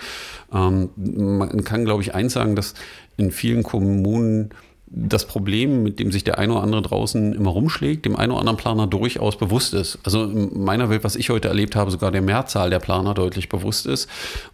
Ähm, 0.52 0.90
man 0.96 1.64
kann, 1.64 1.84
glaube 1.84 2.02
ich, 2.02 2.14
eins 2.14 2.34
sagen, 2.34 2.54
dass 2.54 2.74
in 3.16 3.30
vielen 3.30 3.62
Kommunen 3.62 4.50
das 4.90 5.26
Problem, 5.26 5.82
mit 5.82 5.98
dem 5.98 6.10
sich 6.12 6.24
der 6.24 6.38
eine 6.38 6.54
oder 6.54 6.62
andere 6.62 6.82
draußen 6.82 7.34
immer 7.34 7.50
rumschlägt, 7.50 8.04
dem 8.04 8.16
einen 8.16 8.32
oder 8.32 8.40
anderen 8.40 8.56
Planer 8.56 8.86
durchaus 8.86 9.36
bewusst 9.36 9.74
ist. 9.74 9.98
Also 10.02 10.24
in 10.24 10.62
meiner 10.64 10.88
Welt, 10.88 11.04
was 11.04 11.16
ich 11.16 11.30
heute 11.30 11.48
erlebt 11.48 11.76
habe, 11.76 11.90
sogar 11.90 12.10
der 12.10 12.22
Mehrzahl 12.22 12.70
der 12.70 12.78
Planer 12.78 13.14
deutlich 13.14 13.48
bewusst 13.48 13.86
ist. 13.86 14.08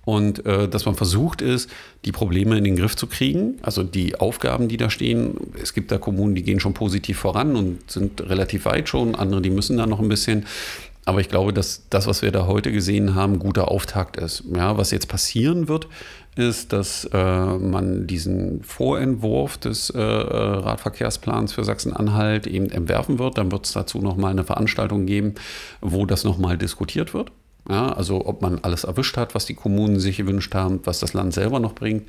Und 0.04 0.44
äh, 0.44 0.68
dass 0.68 0.86
man 0.86 0.96
versucht 0.96 1.40
ist, 1.40 1.70
die 2.04 2.12
Probleme 2.12 2.58
in 2.58 2.64
den 2.64 2.76
Griff 2.76 2.96
zu 2.96 3.06
kriegen, 3.06 3.58
also 3.62 3.82
die 3.82 4.16
Aufgaben, 4.16 4.68
die 4.68 4.76
da 4.76 4.90
stehen. 4.90 5.36
Es 5.62 5.72
gibt 5.72 5.92
da 5.92 5.98
Kommunen, 5.98 6.34
die 6.34 6.42
gehen 6.42 6.60
schon 6.60 6.74
positiv 6.74 7.18
voran 7.18 7.54
und 7.54 7.90
sind 7.90 8.20
relativ 8.20 8.64
weit 8.64 8.88
schon, 8.88 9.14
andere, 9.14 9.40
die 9.40 9.50
müssen 9.50 9.76
da 9.76 9.86
noch 9.86 10.00
ein 10.00 10.08
bisschen. 10.08 10.46
Aber 11.06 11.20
ich 11.20 11.28
glaube, 11.28 11.52
dass 11.52 11.86
das, 11.90 12.06
was 12.06 12.22
wir 12.22 12.32
da 12.32 12.46
heute 12.46 12.72
gesehen 12.72 13.14
haben, 13.14 13.38
guter 13.38 13.70
Auftakt 13.70 14.16
ist. 14.16 14.44
Ja, 14.54 14.78
was 14.78 14.90
jetzt 14.90 15.08
passieren 15.08 15.68
wird, 15.68 15.86
ist, 16.34 16.72
dass 16.72 17.04
äh, 17.12 17.44
man 17.58 18.06
diesen 18.06 18.62
Vorentwurf 18.62 19.58
des 19.58 19.90
äh, 19.90 20.00
Radverkehrsplans 20.00 21.52
für 21.52 21.64
Sachsen-Anhalt 21.64 22.46
eben 22.46 22.70
entwerfen 22.70 23.18
wird. 23.18 23.38
Dann 23.38 23.52
wird 23.52 23.66
es 23.66 23.72
dazu 23.72 23.98
nochmal 23.98 24.30
eine 24.30 24.44
Veranstaltung 24.44 25.06
geben, 25.06 25.34
wo 25.80 26.06
das 26.06 26.24
nochmal 26.24 26.56
diskutiert 26.56 27.12
wird. 27.14 27.30
Ja, 27.68 27.92
also 27.92 28.26
ob 28.26 28.42
man 28.42 28.58
alles 28.60 28.84
erwischt 28.84 29.16
hat, 29.16 29.34
was 29.34 29.46
die 29.46 29.54
Kommunen 29.54 29.98
sich 29.98 30.18
gewünscht 30.18 30.54
haben, 30.54 30.80
was 30.84 31.00
das 31.00 31.14
Land 31.14 31.32
selber 31.32 31.60
noch 31.60 31.74
bringt. 31.74 32.04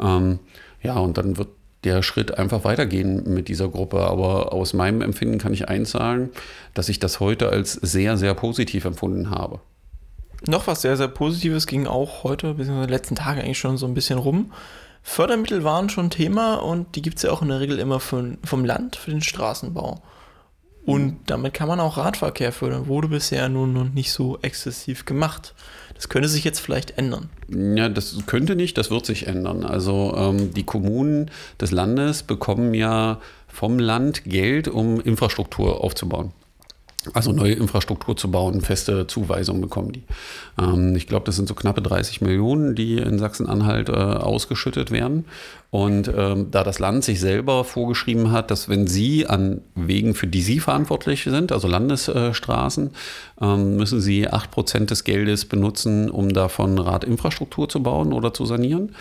Ähm, 0.00 0.38
ja, 0.80 0.96
und 0.98 1.18
dann 1.18 1.38
wird 1.38 1.48
der 1.84 2.02
Schritt 2.02 2.38
einfach 2.38 2.64
weitergehen 2.64 3.22
mit 3.32 3.48
dieser 3.48 3.68
Gruppe. 3.68 4.00
Aber 4.00 4.52
aus 4.52 4.72
meinem 4.72 5.02
Empfinden 5.02 5.38
kann 5.38 5.52
ich 5.52 5.68
eins 5.68 5.90
sagen, 5.90 6.30
dass 6.74 6.88
ich 6.88 6.98
das 6.98 7.20
heute 7.20 7.48
als 7.48 7.72
sehr, 7.72 8.16
sehr 8.16 8.34
positiv 8.34 8.84
empfunden 8.84 9.30
habe. 9.30 9.60
noch 10.46 10.66
was 10.66 10.82
sehr, 10.82 10.96
sehr 10.96 11.08
Positives 11.08 11.66
ging 11.66 11.86
auch 11.86 12.24
heute, 12.24 12.54
beziehungsweise 12.54 12.84
in 12.84 12.88
den 12.88 12.90
letzten 12.90 13.14
Tagen 13.14 13.40
eigentlich 13.40 13.58
schon 13.58 13.78
so 13.78 13.86
ein 13.86 13.94
bisschen 13.94 14.18
rum. 14.18 14.52
Fördermittel 15.02 15.64
waren 15.64 15.88
schon 15.88 16.10
Thema 16.10 16.54
und 16.54 16.94
die 16.94 17.02
gibt 17.02 17.16
es 17.16 17.22
ja 17.24 17.30
auch 17.30 17.42
in 17.42 17.48
der 17.48 17.60
Regel 17.60 17.78
immer 17.78 18.00
für, 18.00 18.36
vom 18.44 18.64
Land 18.64 18.96
für 18.96 19.10
den 19.10 19.22
Straßenbau. 19.22 20.00
Und 20.84 21.18
damit 21.26 21.54
kann 21.54 21.68
man 21.68 21.78
auch 21.78 21.96
Radverkehr 21.96 22.50
fördern. 22.50 22.88
Wurde 22.88 23.08
bisher 23.08 23.48
nun 23.48 23.72
noch 23.72 23.88
nicht 23.88 24.12
so 24.12 24.38
exzessiv 24.42 25.04
gemacht. 25.04 25.54
Das 25.94 26.08
könnte 26.08 26.28
sich 26.28 26.42
jetzt 26.42 26.58
vielleicht 26.58 26.98
ändern. 26.98 27.30
Ja, 27.48 27.88
das 27.88 28.16
könnte 28.26 28.56
nicht, 28.56 28.76
das 28.76 28.90
wird 28.90 29.06
sich 29.06 29.28
ändern. 29.28 29.64
Also 29.64 30.14
ähm, 30.16 30.52
die 30.52 30.64
Kommunen 30.64 31.30
des 31.60 31.70
Landes 31.70 32.24
bekommen 32.24 32.74
ja 32.74 33.20
vom 33.46 33.78
Land 33.78 34.24
Geld, 34.24 34.66
um 34.66 35.00
Infrastruktur 35.00 35.84
aufzubauen. 35.84 36.32
Also 37.14 37.32
neue 37.32 37.54
Infrastruktur 37.54 38.16
zu 38.16 38.30
bauen, 38.30 38.60
feste 38.60 39.08
Zuweisungen 39.08 39.60
bekommen 39.60 39.92
die. 39.92 40.04
Ähm, 40.60 40.94
ich 40.94 41.08
glaube, 41.08 41.26
das 41.26 41.34
sind 41.34 41.48
so 41.48 41.54
knappe 41.54 41.82
30 41.82 42.20
Millionen, 42.20 42.76
die 42.76 42.98
in 42.98 43.18
Sachsen-Anhalt 43.18 43.88
äh, 43.88 43.92
ausgeschüttet 43.92 44.92
werden. 44.92 45.24
Und 45.70 46.12
ähm, 46.14 46.52
da 46.52 46.62
das 46.62 46.78
Land 46.78 47.02
sich 47.02 47.18
selber 47.18 47.64
vorgeschrieben 47.64 48.30
hat, 48.30 48.52
dass 48.52 48.68
wenn 48.68 48.86
sie 48.86 49.26
an 49.26 49.62
Wegen, 49.74 50.14
für 50.14 50.28
die 50.28 50.42
sie 50.42 50.60
verantwortlich 50.60 51.24
sind, 51.24 51.50
also 51.50 51.66
Landesstraßen, 51.66 52.90
ähm, 53.40 53.76
müssen 53.76 54.00
sie 54.00 54.28
8% 54.28 54.86
des 54.86 55.02
Geldes 55.02 55.46
benutzen, 55.46 56.08
um 56.08 56.32
davon 56.32 56.78
Radinfrastruktur 56.78 57.68
zu 57.68 57.82
bauen 57.82 58.12
oder 58.12 58.32
zu 58.32 58.46
sanieren. 58.46 58.94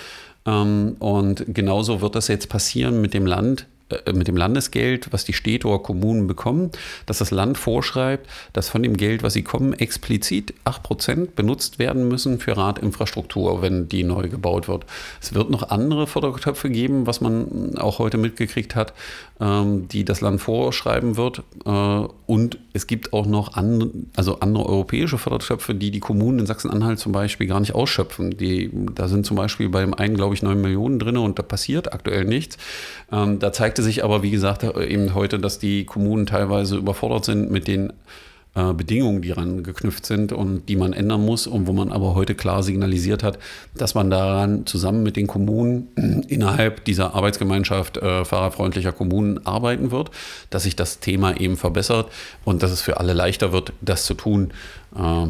Ähm, 0.47 0.95
und 0.97 1.45
genauso 1.47 2.01
wird 2.01 2.15
das 2.15 2.29
jetzt 2.29 2.49
passieren 2.49 2.99
mit 2.99 3.13
dem 3.13 3.27
Land 3.27 3.67
äh, 3.91 4.13
mit 4.13 4.27
dem 4.27 4.37
Landesgeld, 4.37 5.11
was 5.11 5.25
die 5.25 5.33
Städte 5.33 5.67
oder 5.67 5.79
Kommunen 5.79 6.27
bekommen, 6.27 6.71
dass 7.05 7.19
das 7.19 7.31
Land 7.31 7.57
vorschreibt, 7.57 8.27
dass 8.53 8.69
von 8.69 8.83
dem 8.83 8.97
Geld, 8.97 9.23
was 9.23 9.33
sie 9.33 9.43
kommen, 9.43 9.73
explizit 9.73 10.53
8% 10.65 11.29
benutzt 11.35 11.79
werden 11.79 12.07
müssen 12.07 12.39
für 12.39 12.57
Radinfrastruktur, 12.57 13.61
wenn 13.61 13.87
die 13.89 14.03
neu 14.03 14.29
gebaut 14.29 14.67
wird. 14.67 14.85
Es 15.21 15.33
wird 15.33 15.49
noch 15.49 15.69
andere 15.69 16.07
Fördertöpfe 16.07 16.69
geben, 16.69 17.07
was 17.07 17.21
man 17.21 17.77
auch 17.77 17.99
heute 17.99 18.17
mitgekriegt 18.17 18.75
hat, 18.75 18.93
ähm, 19.39 19.87
die 19.87 20.05
das 20.05 20.21
Land 20.21 20.41
vorschreiben 20.41 21.17
wird. 21.17 21.43
Äh, 21.65 22.07
und 22.27 22.59
es 22.73 22.87
gibt 22.87 23.13
auch 23.13 23.25
noch 23.25 23.55
andere, 23.55 23.89
also 24.15 24.39
andere 24.39 24.65
europäische 24.65 25.17
Fördertöpfe, 25.17 25.75
die 25.75 25.91
die 25.91 25.99
Kommunen 25.99 26.39
in 26.39 26.45
Sachsen-Anhalt 26.45 26.99
zum 26.99 27.11
Beispiel 27.11 27.47
gar 27.47 27.59
nicht 27.59 27.75
ausschöpfen. 27.75 28.37
Die, 28.37 28.69
da 28.95 29.07
sind 29.07 29.25
zum 29.25 29.37
Beispiel 29.37 29.69
beim 29.69 29.93
einen, 29.93 30.15
glaube 30.15 30.35
ich, 30.35 30.43
9 30.43 30.59
Millionen 30.61 30.99
drin 30.99 31.17
und 31.17 31.39
da 31.39 31.43
passiert 31.43 31.93
aktuell 31.93 32.25
nichts. 32.25 32.57
Ähm, 33.11 33.39
da 33.39 33.51
zeigte 33.81 33.83
sich 33.83 34.03
aber, 34.03 34.23
wie 34.23 34.31
gesagt, 34.31 34.63
eben 34.63 35.13
heute, 35.13 35.39
dass 35.39 35.59
die 35.59 35.85
Kommunen 35.85 36.25
teilweise 36.25 36.77
überfordert 36.77 37.25
sind 37.25 37.51
mit 37.51 37.67
den 37.67 37.93
äh, 38.55 38.73
Bedingungen, 38.73 39.21
die 39.21 39.29
daran 39.29 39.63
geknüpft 39.63 40.05
sind 40.05 40.31
und 40.33 40.67
die 40.67 40.75
man 40.75 40.93
ändern 40.93 41.25
muss 41.25 41.47
und 41.47 41.67
wo 41.67 41.73
man 41.73 41.91
aber 41.91 42.15
heute 42.15 42.35
klar 42.35 42.63
signalisiert 42.63 43.23
hat, 43.23 43.39
dass 43.75 43.95
man 43.95 44.09
daran 44.09 44.65
zusammen 44.65 45.03
mit 45.03 45.15
den 45.15 45.27
Kommunen 45.27 45.87
innerhalb 46.27 46.85
dieser 46.85 47.15
Arbeitsgemeinschaft 47.15 47.97
äh, 47.97 48.25
fahrerfreundlicher 48.25 48.91
Kommunen 48.91 49.45
arbeiten 49.45 49.91
wird, 49.91 50.11
dass 50.49 50.63
sich 50.63 50.75
das 50.75 50.99
Thema 50.99 51.39
eben 51.39 51.57
verbessert 51.57 52.11
und 52.45 52.61
dass 52.61 52.71
es 52.71 52.81
für 52.81 52.99
alle 52.99 53.13
leichter 53.13 53.51
wird, 53.51 53.73
das 53.81 54.05
zu 54.05 54.13
tun. 54.13 54.51
Äh, 54.95 55.27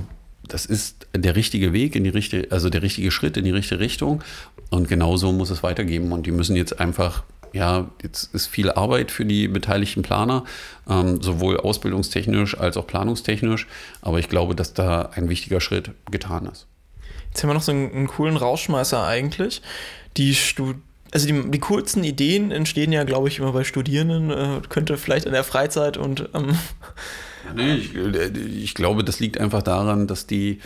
das 0.48 0.66
ist 0.66 1.08
der 1.16 1.36
richtige 1.36 1.72
Weg 1.72 1.96
in 1.96 2.04
die 2.04 2.10
richtige, 2.10 2.52
also 2.52 2.70
der 2.70 2.82
richtige 2.82 3.12
Schritt 3.12 3.38
in 3.38 3.46
die 3.46 3.52
richtige 3.52 3.80
Richtung. 3.80 4.22
Und 4.70 4.90
genauso 4.90 5.32
muss 5.32 5.50
es 5.50 5.64
weitergehen. 5.64 6.12
Und 6.12 6.26
die 6.26 6.32
müssen 6.32 6.56
jetzt 6.56 6.80
einfach 6.80 7.24
ja, 7.54 7.90
jetzt 8.02 8.34
ist 8.34 8.48
viel 8.48 8.72
Arbeit 8.72 9.12
für 9.12 9.26
die 9.26 9.48
beteiligten 9.48 10.04
Planer, 10.04 10.46
ähm, 10.90 11.22
sowohl 11.22 11.58
ausbildungstechnisch 11.58 12.58
als 12.58 12.78
auch 12.78 12.88
planungstechnisch. 12.88 13.68
Aber 14.02 14.20
ich 14.20 14.30
glaube, 14.30 14.56
dass 14.56 14.74
da 14.74 15.10
ein 15.14 15.30
wichtiger 15.30 15.62
Schritt 15.62 15.92
getan 16.10 16.46
ist. 16.46 16.68
Jetzt 17.30 17.44
haben 17.44 17.50
wir 17.50 17.54
noch 17.54 17.62
so 17.62 17.72
einen, 17.72 17.92
einen 17.92 18.08
coolen 18.08 18.38
Rausschmeißer 18.38 19.06
eigentlich. 19.06 19.62
Die 20.18 20.36
Stud 20.36 20.78
also 21.14 21.28
die, 21.28 21.52
die 21.52 21.60
coolsten 21.60 22.04
Ideen 22.06 22.52
entstehen 22.52 22.92
ja, 22.92 23.04
glaube 23.04 23.28
ich, 23.28 23.40
immer 23.40 23.52
bei 23.52 23.64
Studierenden. 23.66 24.32
Äh, 24.32 24.62
könnte 24.70 24.98
vielleicht 24.98 25.26
in 25.26 25.34
der 25.34 25.44
Freizeit 25.44 25.98
und 25.98 26.30
ähm 26.34 26.58
nee, 27.54 27.76
ich, 27.76 27.96
äh, 27.96 28.28
ich 28.30 28.74
glaube, 28.76 29.04
das 29.04 29.20
liegt 29.20 29.38
einfach 29.38 29.62
daran, 29.62 30.08
dass 30.08 30.26
die 30.26 30.60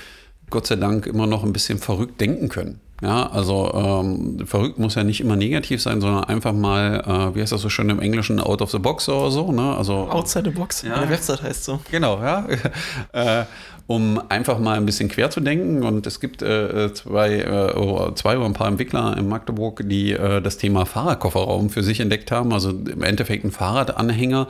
Gott 0.52 0.68
sei 0.68 0.76
Dank 0.76 1.08
immer 1.08 1.26
noch 1.26 1.44
ein 1.44 1.54
bisschen 1.54 1.80
verrückt 1.80 2.22
denken 2.22 2.50
können. 2.50 2.80
Ja, 3.02 3.28
also 3.28 3.74
ähm, 3.74 4.48
verrückt 4.48 4.80
muss 4.80 4.96
ja 4.96 5.04
nicht 5.04 5.20
immer 5.20 5.36
negativ 5.36 5.82
sein, 5.82 6.00
sondern 6.00 6.24
einfach 6.24 6.54
mal, 6.54 7.02
äh, 7.06 7.36
wie 7.36 7.42
heißt 7.42 7.52
das 7.52 7.62
so 7.62 7.70
schön 7.70 7.90
im 7.90 8.00
Englischen, 8.00 8.40
out 8.40 8.62
of 8.62 8.72
the 8.72 8.80
box 8.80 9.10
oder 9.10 9.32
so, 9.32 9.52
ne? 9.52 9.76
Also 9.76 10.08
outside 10.10 10.50
the 10.50 10.58
box. 10.58 10.82
Ja. 10.82 10.96
Meine 10.96 11.10
Website 11.10 11.44
heißt 11.44 11.66
so. 11.66 11.82
Genau, 11.92 12.22
ja. 12.22 12.48
äh, 13.12 13.46
um 13.88 14.20
einfach 14.30 14.60
mal 14.60 14.78
ein 14.78 14.86
bisschen 14.86 15.10
quer 15.10 15.30
zu 15.30 15.42
denken. 15.42 15.84
Und 15.84 16.08
es 16.08 16.20
gibt 16.20 16.42
äh, 16.42 16.94
zwei, 16.94 17.36
äh, 17.36 18.16
zwei 18.16 18.38
oder 18.38 18.46
ein 18.46 18.54
paar 18.54 18.68
Entwickler 18.68 19.16
in 19.18 19.28
Magdeburg, 19.28 19.82
die 19.86 20.14
äh, 20.14 20.42
das 20.42 20.58
Thema 20.58 20.86
Fahrradkofferraum 20.86 21.70
für 21.70 21.84
sich 21.84 22.00
entdeckt 22.00 22.32
haben. 22.32 22.52
Also 22.54 22.70
im 22.70 23.04
Endeffekt 23.04 23.44
ein 23.44 23.52
Fahrradanhänger, 23.52 24.48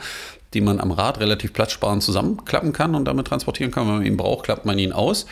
den 0.53 0.63
man 0.63 0.79
am 0.79 0.91
Rad 0.91 1.19
relativ 1.19 1.51
platzsparend 1.51 2.01
zusammenklappen 2.01 2.71
kann 2.71 2.95
und 2.95 3.05
damit 3.05 3.27
transportieren 3.27 3.71
kann. 3.71 3.87
Wenn 3.87 3.95
man 3.95 4.05
ihn 4.05 4.17
braucht, 4.17 4.45
klappt 4.45 4.65
man 4.65 4.79
ihn 4.79 4.93
aus. 4.93 5.25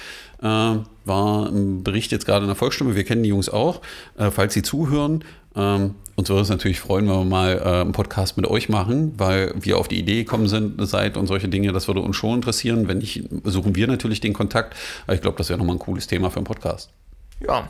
Äh, 0.44 0.80
war 1.06 1.48
ein 1.48 1.84
Bericht 1.84 2.12
jetzt 2.12 2.26
gerade 2.26 2.44
in 2.44 2.48
der 2.48 2.56
Volksstimme. 2.56 2.96
Wir 2.96 3.04
kennen 3.04 3.24
die 3.24 3.30
Jungs 3.30 3.50
auch, 3.50 3.82
äh, 4.18 4.30
falls 4.30 4.54
sie 4.54 4.62
zuhören. 4.62 5.24
Ähm, 5.56 5.96
uns 6.16 6.30
würde 6.30 6.42
es 6.42 6.50
natürlich 6.50 6.80
freuen, 6.80 7.08
wenn 7.08 7.16
wir 7.16 7.26
mal 7.26 7.58
äh, 7.58 7.82
einen 7.82 7.92
Podcast 7.92 8.38
mit 8.38 8.46
euch 8.48 8.70
machen, 8.70 9.14
weil 9.18 9.54
wir 9.56 9.78
auf 9.78 9.88
die 9.88 9.98
Idee 9.98 10.24
gekommen 10.24 10.48
sind, 10.48 10.86
seid 10.88 11.18
und 11.18 11.28
solche 11.28 11.48
Dinge, 11.48 11.72
das 11.72 11.88
würde 11.88 12.02
uns 12.02 12.16
schon 12.16 12.36
interessieren. 12.36 12.88
Wenn 12.88 13.00
nicht, 13.00 13.24
suchen 13.44 13.76
wir 13.76 13.88
natürlich 13.88 14.20
den 14.20 14.34
Kontakt. 14.34 14.76
Aber 15.06 15.16
ich 15.16 15.22
glaube, 15.22 15.38
das 15.38 15.50
wäre 15.50 15.58
nochmal 15.58 15.76
ein 15.76 15.80
cooles 15.80 16.08
Thema 16.08 16.30
für 16.30 16.38
einen 16.38 16.46
Podcast. 16.46 16.92
Ja, 17.40 17.70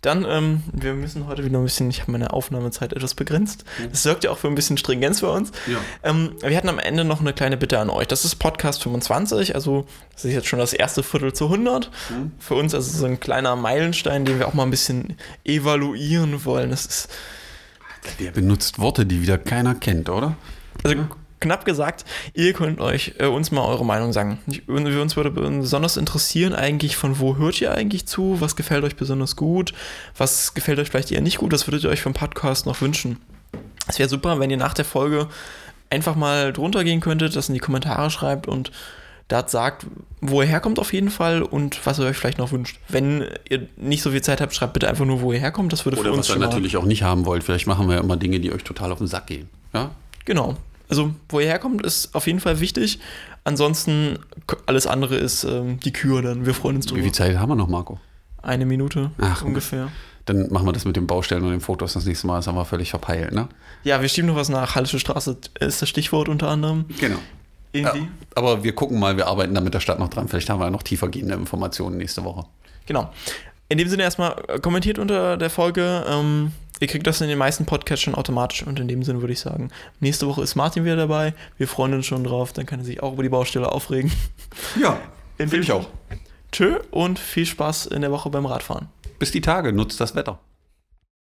dann, 0.00 0.24
ähm, 0.28 0.62
wir 0.72 0.94
müssen 0.94 1.26
heute 1.26 1.44
wieder 1.44 1.58
ein 1.58 1.64
bisschen, 1.64 1.90
ich 1.90 2.02
habe 2.02 2.12
meine 2.12 2.32
Aufnahmezeit 2.32 2.92
etwas 2.92 3.14
begrenzt. 3.14 3.64
Das 3.90 4.04
sorgt 4.04 4.22
ja 4.22 4.30
auch 4.30 4.38
für 4.38 4.46
ein 4.46 4.54
bisschen 4.54 4.78
Stringenz 4.78 5.20
für 5.20 5.30
uns. 5.30 5.50
Ja. 5.66 5.78
Ähm, 6.04 6.36
wir 6.40 6.56
hatten 6.56 6.68
am 6.68 6.78
Ende 6.78 7.04
noch 7.04 7.20
eine 7.20 7.32
kleine 7.32 7.56
Bitte 7.56 7.80
an 7.80 7.90
euch. 7.90 8.06
Das 8.06 8.24
ist 8.24 8.36
Podcast 8.36 8.84
25, 8.84 9.56
also 9.56 9.86
das 10.12 10.24
ist 10.24 10.34
jetzt 10.34 10.46
schon 10.46 10.60
das 10.60 10.72
erste 10.72 11.02
Viertel 11.02 11.32
zu 11.32 11.46
100. 11.46 11.90
Mhm. 12.10 12.32
Für 12.38 12.54
uns 12.54 12.74
also 12.74 12.96
so 12.96 13.06
ein 13.06 13.18
kleiner 13.18 13.56
Meilenstein, 13.56 14.24
den 14.24 14.38
wir 14.38 14.46
auch 14.46 14.54
mal 14.54 14.62
ein 14.62 14.70
bisschen 14.70 15.16
evaluieren 15.44 16.44
wollen. 16.44 16.70
Das 16.70 16.86
ist. 16.86 17.08
Der 18.20 18.30
benutzt 18.30 18.78
Worte, 18.78 19.04
die 19.04 19.20
wieder 19.20 19.36
keiner 19.36 19.74
kennt, 19.74 20.08
oder? 20.08 20.36
Also 20.84 21.06
knapp 21.40 21.64
gesagt, 21.64 22.04
ihr 22.34 22.52
könnt 22.52 22.80
euch 22.80 23.14
äh, 23.18 23.26
uns 23.26 23.50
mal 23.50 23.64
eure 23.64 23.84
Meinung 23.84 24.12
sagen. 24.12 24.38
Ich, 24.46 24.68
uns 24.68 25.16
würde 25.16 25.30
besonders 25.30 25.96
interessieren 25.96 26.54
eigentlich, 26.54 26.96
von 26.96 27.18
wo 27.18 27.36
hört 27.36 27.60
ihr 27.60 27.72
eigentlich 27.72 28.06
zu? 28.06 28.40
Was 28.40 28.56
gefällt 28.56 28.84
euch 28.84 28.96
besonders 28.96 29.36
gut? 29.36 29.72
Was 30.16 30.54
gefällt 30.54 30.78
euch 30.78 30.88
vielleicht 30.88 31.12
eher 31.12 31.20
nicht 31.20 31.38
gut? 31.38 31.52
Was 31.52 31.66
würdet 31.66 31.84
ihr 31.84 31.90
euch 31.90 32.02
vom 32.02 32.14
Podcast 32.14 32.66
noch 32.66 32.80
wünschen? 32.80 33.18
Es 33.86 33.98
wäre 33.98 34.08
super, 34.08 34.38
wenn 34.38 34.50
ihr 34.50 34.56
nach 34.56 34.74
der 34.74 34.84
Folge 34.84 35.28
einfach 35.90 36.16
mal 36.16 36.52
drunter 36.52 36.84
gehen 36.84 37.00
könntet, 37.00 37.34
das 37.34 37.48
in 37.48 37.54
die 37.54 37.60
Kommentare 37.60 38.10
schreibt 38.10 38.46
und 38.46 38.70
da 39.28 39.46
sagt, 39.46 39.86
wo 40.22 40.40
ihr 40.40 40.48
herkommt 40.48 40.78
auf 40.78 40.92
jeden 40.94 41.10
Fall 41.10 41.42
und 41.42 41.84
was 41.84 41.98
ihr 41.98 42.06
euch 42.06 42.16
vielleicht 42.16 42.38
noch 42.38 42.50
wünscht. 42.50 42.78
Wenn 42.88 43.26
ihr 43.48 43.68
nicht 43.76 44.02
so 44.02 44.10
viel 44.10 44.22
Zeit 44.22 44.40
habt, 44.40 44.54
schreibt 44.54 44.72
bitte 44.72 44.88
einfach 44.88 45.04
nur, 45.04 45.20
wo 45.20 45.32
ihr 45.32 45.38
herkommt. 45.38 45.70
Das 45.70 45.84
würde 45.84 45.98
Oder 45.98 46.10
für 46.10 46.16
uns 46.16 46.30
was 46.30 46.36
ihr 46.36 46.40
natürlich 46.40 46.78
auch 46.78 46.86
nicht 46.86 47.02
haben 47.02 47.26
wollt. 47.26 47.44
Vielleicht 47.44 47.66
machen 47.66 47.88
wir 47.88 47.96
ja 47.96 48.00
immer 48.00 48.16
Dinge, 48.16 48.40
die 48.40 48.52
euch 48.52 48.64
total 48.64 48.90
auf 48.90 48.98
den 48.98 49.06
Sack 49.06 49.26
gehen. 49.26 49.50
Ja? 49.74 49.90
Genau. 50.24 50.56
Also, 50.88 51.14
wo 51.28 51.40
ihr 51.40 51.46
herkommt, 51.46 51.84
ist 51.84 52.14
auf 52.14 52.26
jeden 52.26 52.40
Fall 52.40 52.60
wichtig. 52.60 52.98
Ansonsten, 53.44 54.18
alles 54.66 54.86
andere 54.86 55.16
ist 55.16 55.44
ähm, 55.44 55.80
die 55.80 55.92
Kür 55.92 56.22
dann. 56.22 56.46
Wir 56.46 56.54
freuen 56.54 56.76
uns 56.76 56.86
drüber. 56.86 57.00
Wie 57.00 57.04
viel 57.04 57.12
Zeit 57.12 57.36
haben 57.36 57.50
wir 57.50 57.56
noch, 57.56 57.68
Marco? 57.68 57.98
Eine 58.42 58.66
Minute 58.66 59.10
Ach, 59.18 59.42
ungefähr. 59.42 59.88
Dann 60.24 60.50
machen 60.52 60.66
wir 60.66 60.72
das 60.72 60.84
mit 60.84 60.96
den 60.96 61.06
Baustellen 61.06 61.42
und 61.42 61.50
den 61.50 61.60
Fotos 61.60 61.94
das 61.94 62.04
nächste 62.04 62.26
Mal. 62.26 62.36
Das 62.36 62.46
haben 62.46 62.56
wir 62.56 62.64
völlig 62.64 62.90
verpeilt, 62.90 63.32
ne? 63.32 63.48
Ja, 63.84 64.00
wir 64.00 64.08
schieben 64.08 64.28
noch 64.28 64.36
was 64.36 64.48
nach. 64.48 64.74
Hallische 64.74 64.98
Straße 64.98 65.36
ist 65.60 65.82
das 65.82 65.88
Stichwort 65.88 66.28
unter 66.28 66.48
anderem. 66.48 66.84
Genau. 67.00 67.18
Ja, 67.74 67.94
aber 68.34 68.64
wir 68.64 68.74
gucken 68.74 68.98
mal, 68.98 69.16
wir 69.16 69.26
arbeiten 69.26 69.54
da 69.54 69.60
mit 69.60 69.74
der 69.74 69.80
Stadt 69.80 69.98
noch 69.98 70.08
dran. 70.08 70.28
Vielleicht 70.28 70.48
haben 70.48 70.58
wir 70.58 70.64
ja 70.64 70.70
noch 70.70 70.82
tiefergehende 70.82 71.34
Informationen 71.34 71.98
nächste 71.98 72.24
Woche. 72.24 72.46
Genau. 72.86 73.12
In 73.68 73.78
dem 73.78 73.88
Sinne 73.88 74.04
erstmal 74.04 74.36
äh, 74.48 74.58
kommentiert 74.58 74.98
unter 74.98 75.36
der 75.36 75.50
Folge. 75.50 76.04
Ähm, 76.08 76.52
Ihr 76.80 76.86
kriegt 76.86 77.06
das 77.06 77.20
in 77.20 77.28
den 77.28 77.38
meisten 77.38 77.66
Podcasts 77.66 78.04
schon 78.04 78.14
automatisch 78.14 78.62
und 78.62 78.78
in 78.78 78.88
dem 78.88 79.02
Sinne 79.02 79.20
würde 79.20 79.32
ich 79.32 79.40
sagen, 79.40 79.70
nächste 80.00 80.26
Woche 80.28 80.42
ist 80.42 80.54
Martin 80.54 80.84
wieder 80.84 80.96
dabei. 80.96 81.34
Wir 81.56 81.66
freuen 81.66 81.94
uns 81.94 82.06
schon 82.06 82.24
drauf, 82.24 82.52
dann 82.52 82.66
kann 82.66 82.80
er 82.80 82.84
sich 82.84 83.02
auch 83.02 83.14
über 83.14 83.22
die 83.22 83.28
Baustelle 83.28 83.70
aufregen. 83.72 84.12
Ja, 84.80 84.98
finde 85.36 85.58
ich 85.58 85.72
auch. 85.72 85.88
Tschö 86.52 86.78
und 86.90 87.18
viel 87.18 87.46
Spaß 87.46 87.86
in 87.86 88.00
der 88.02 88.10
Woche 88.12 88.30
beim 88.30 88.46
Radfahren. 88.46 88.88
Bis 89.18 89.32
die 89.32 89.40
Tage, 89.40 89.72
nutzt 89.72 90.00
das 90.00 90.14
Wetter. 90.14 90.38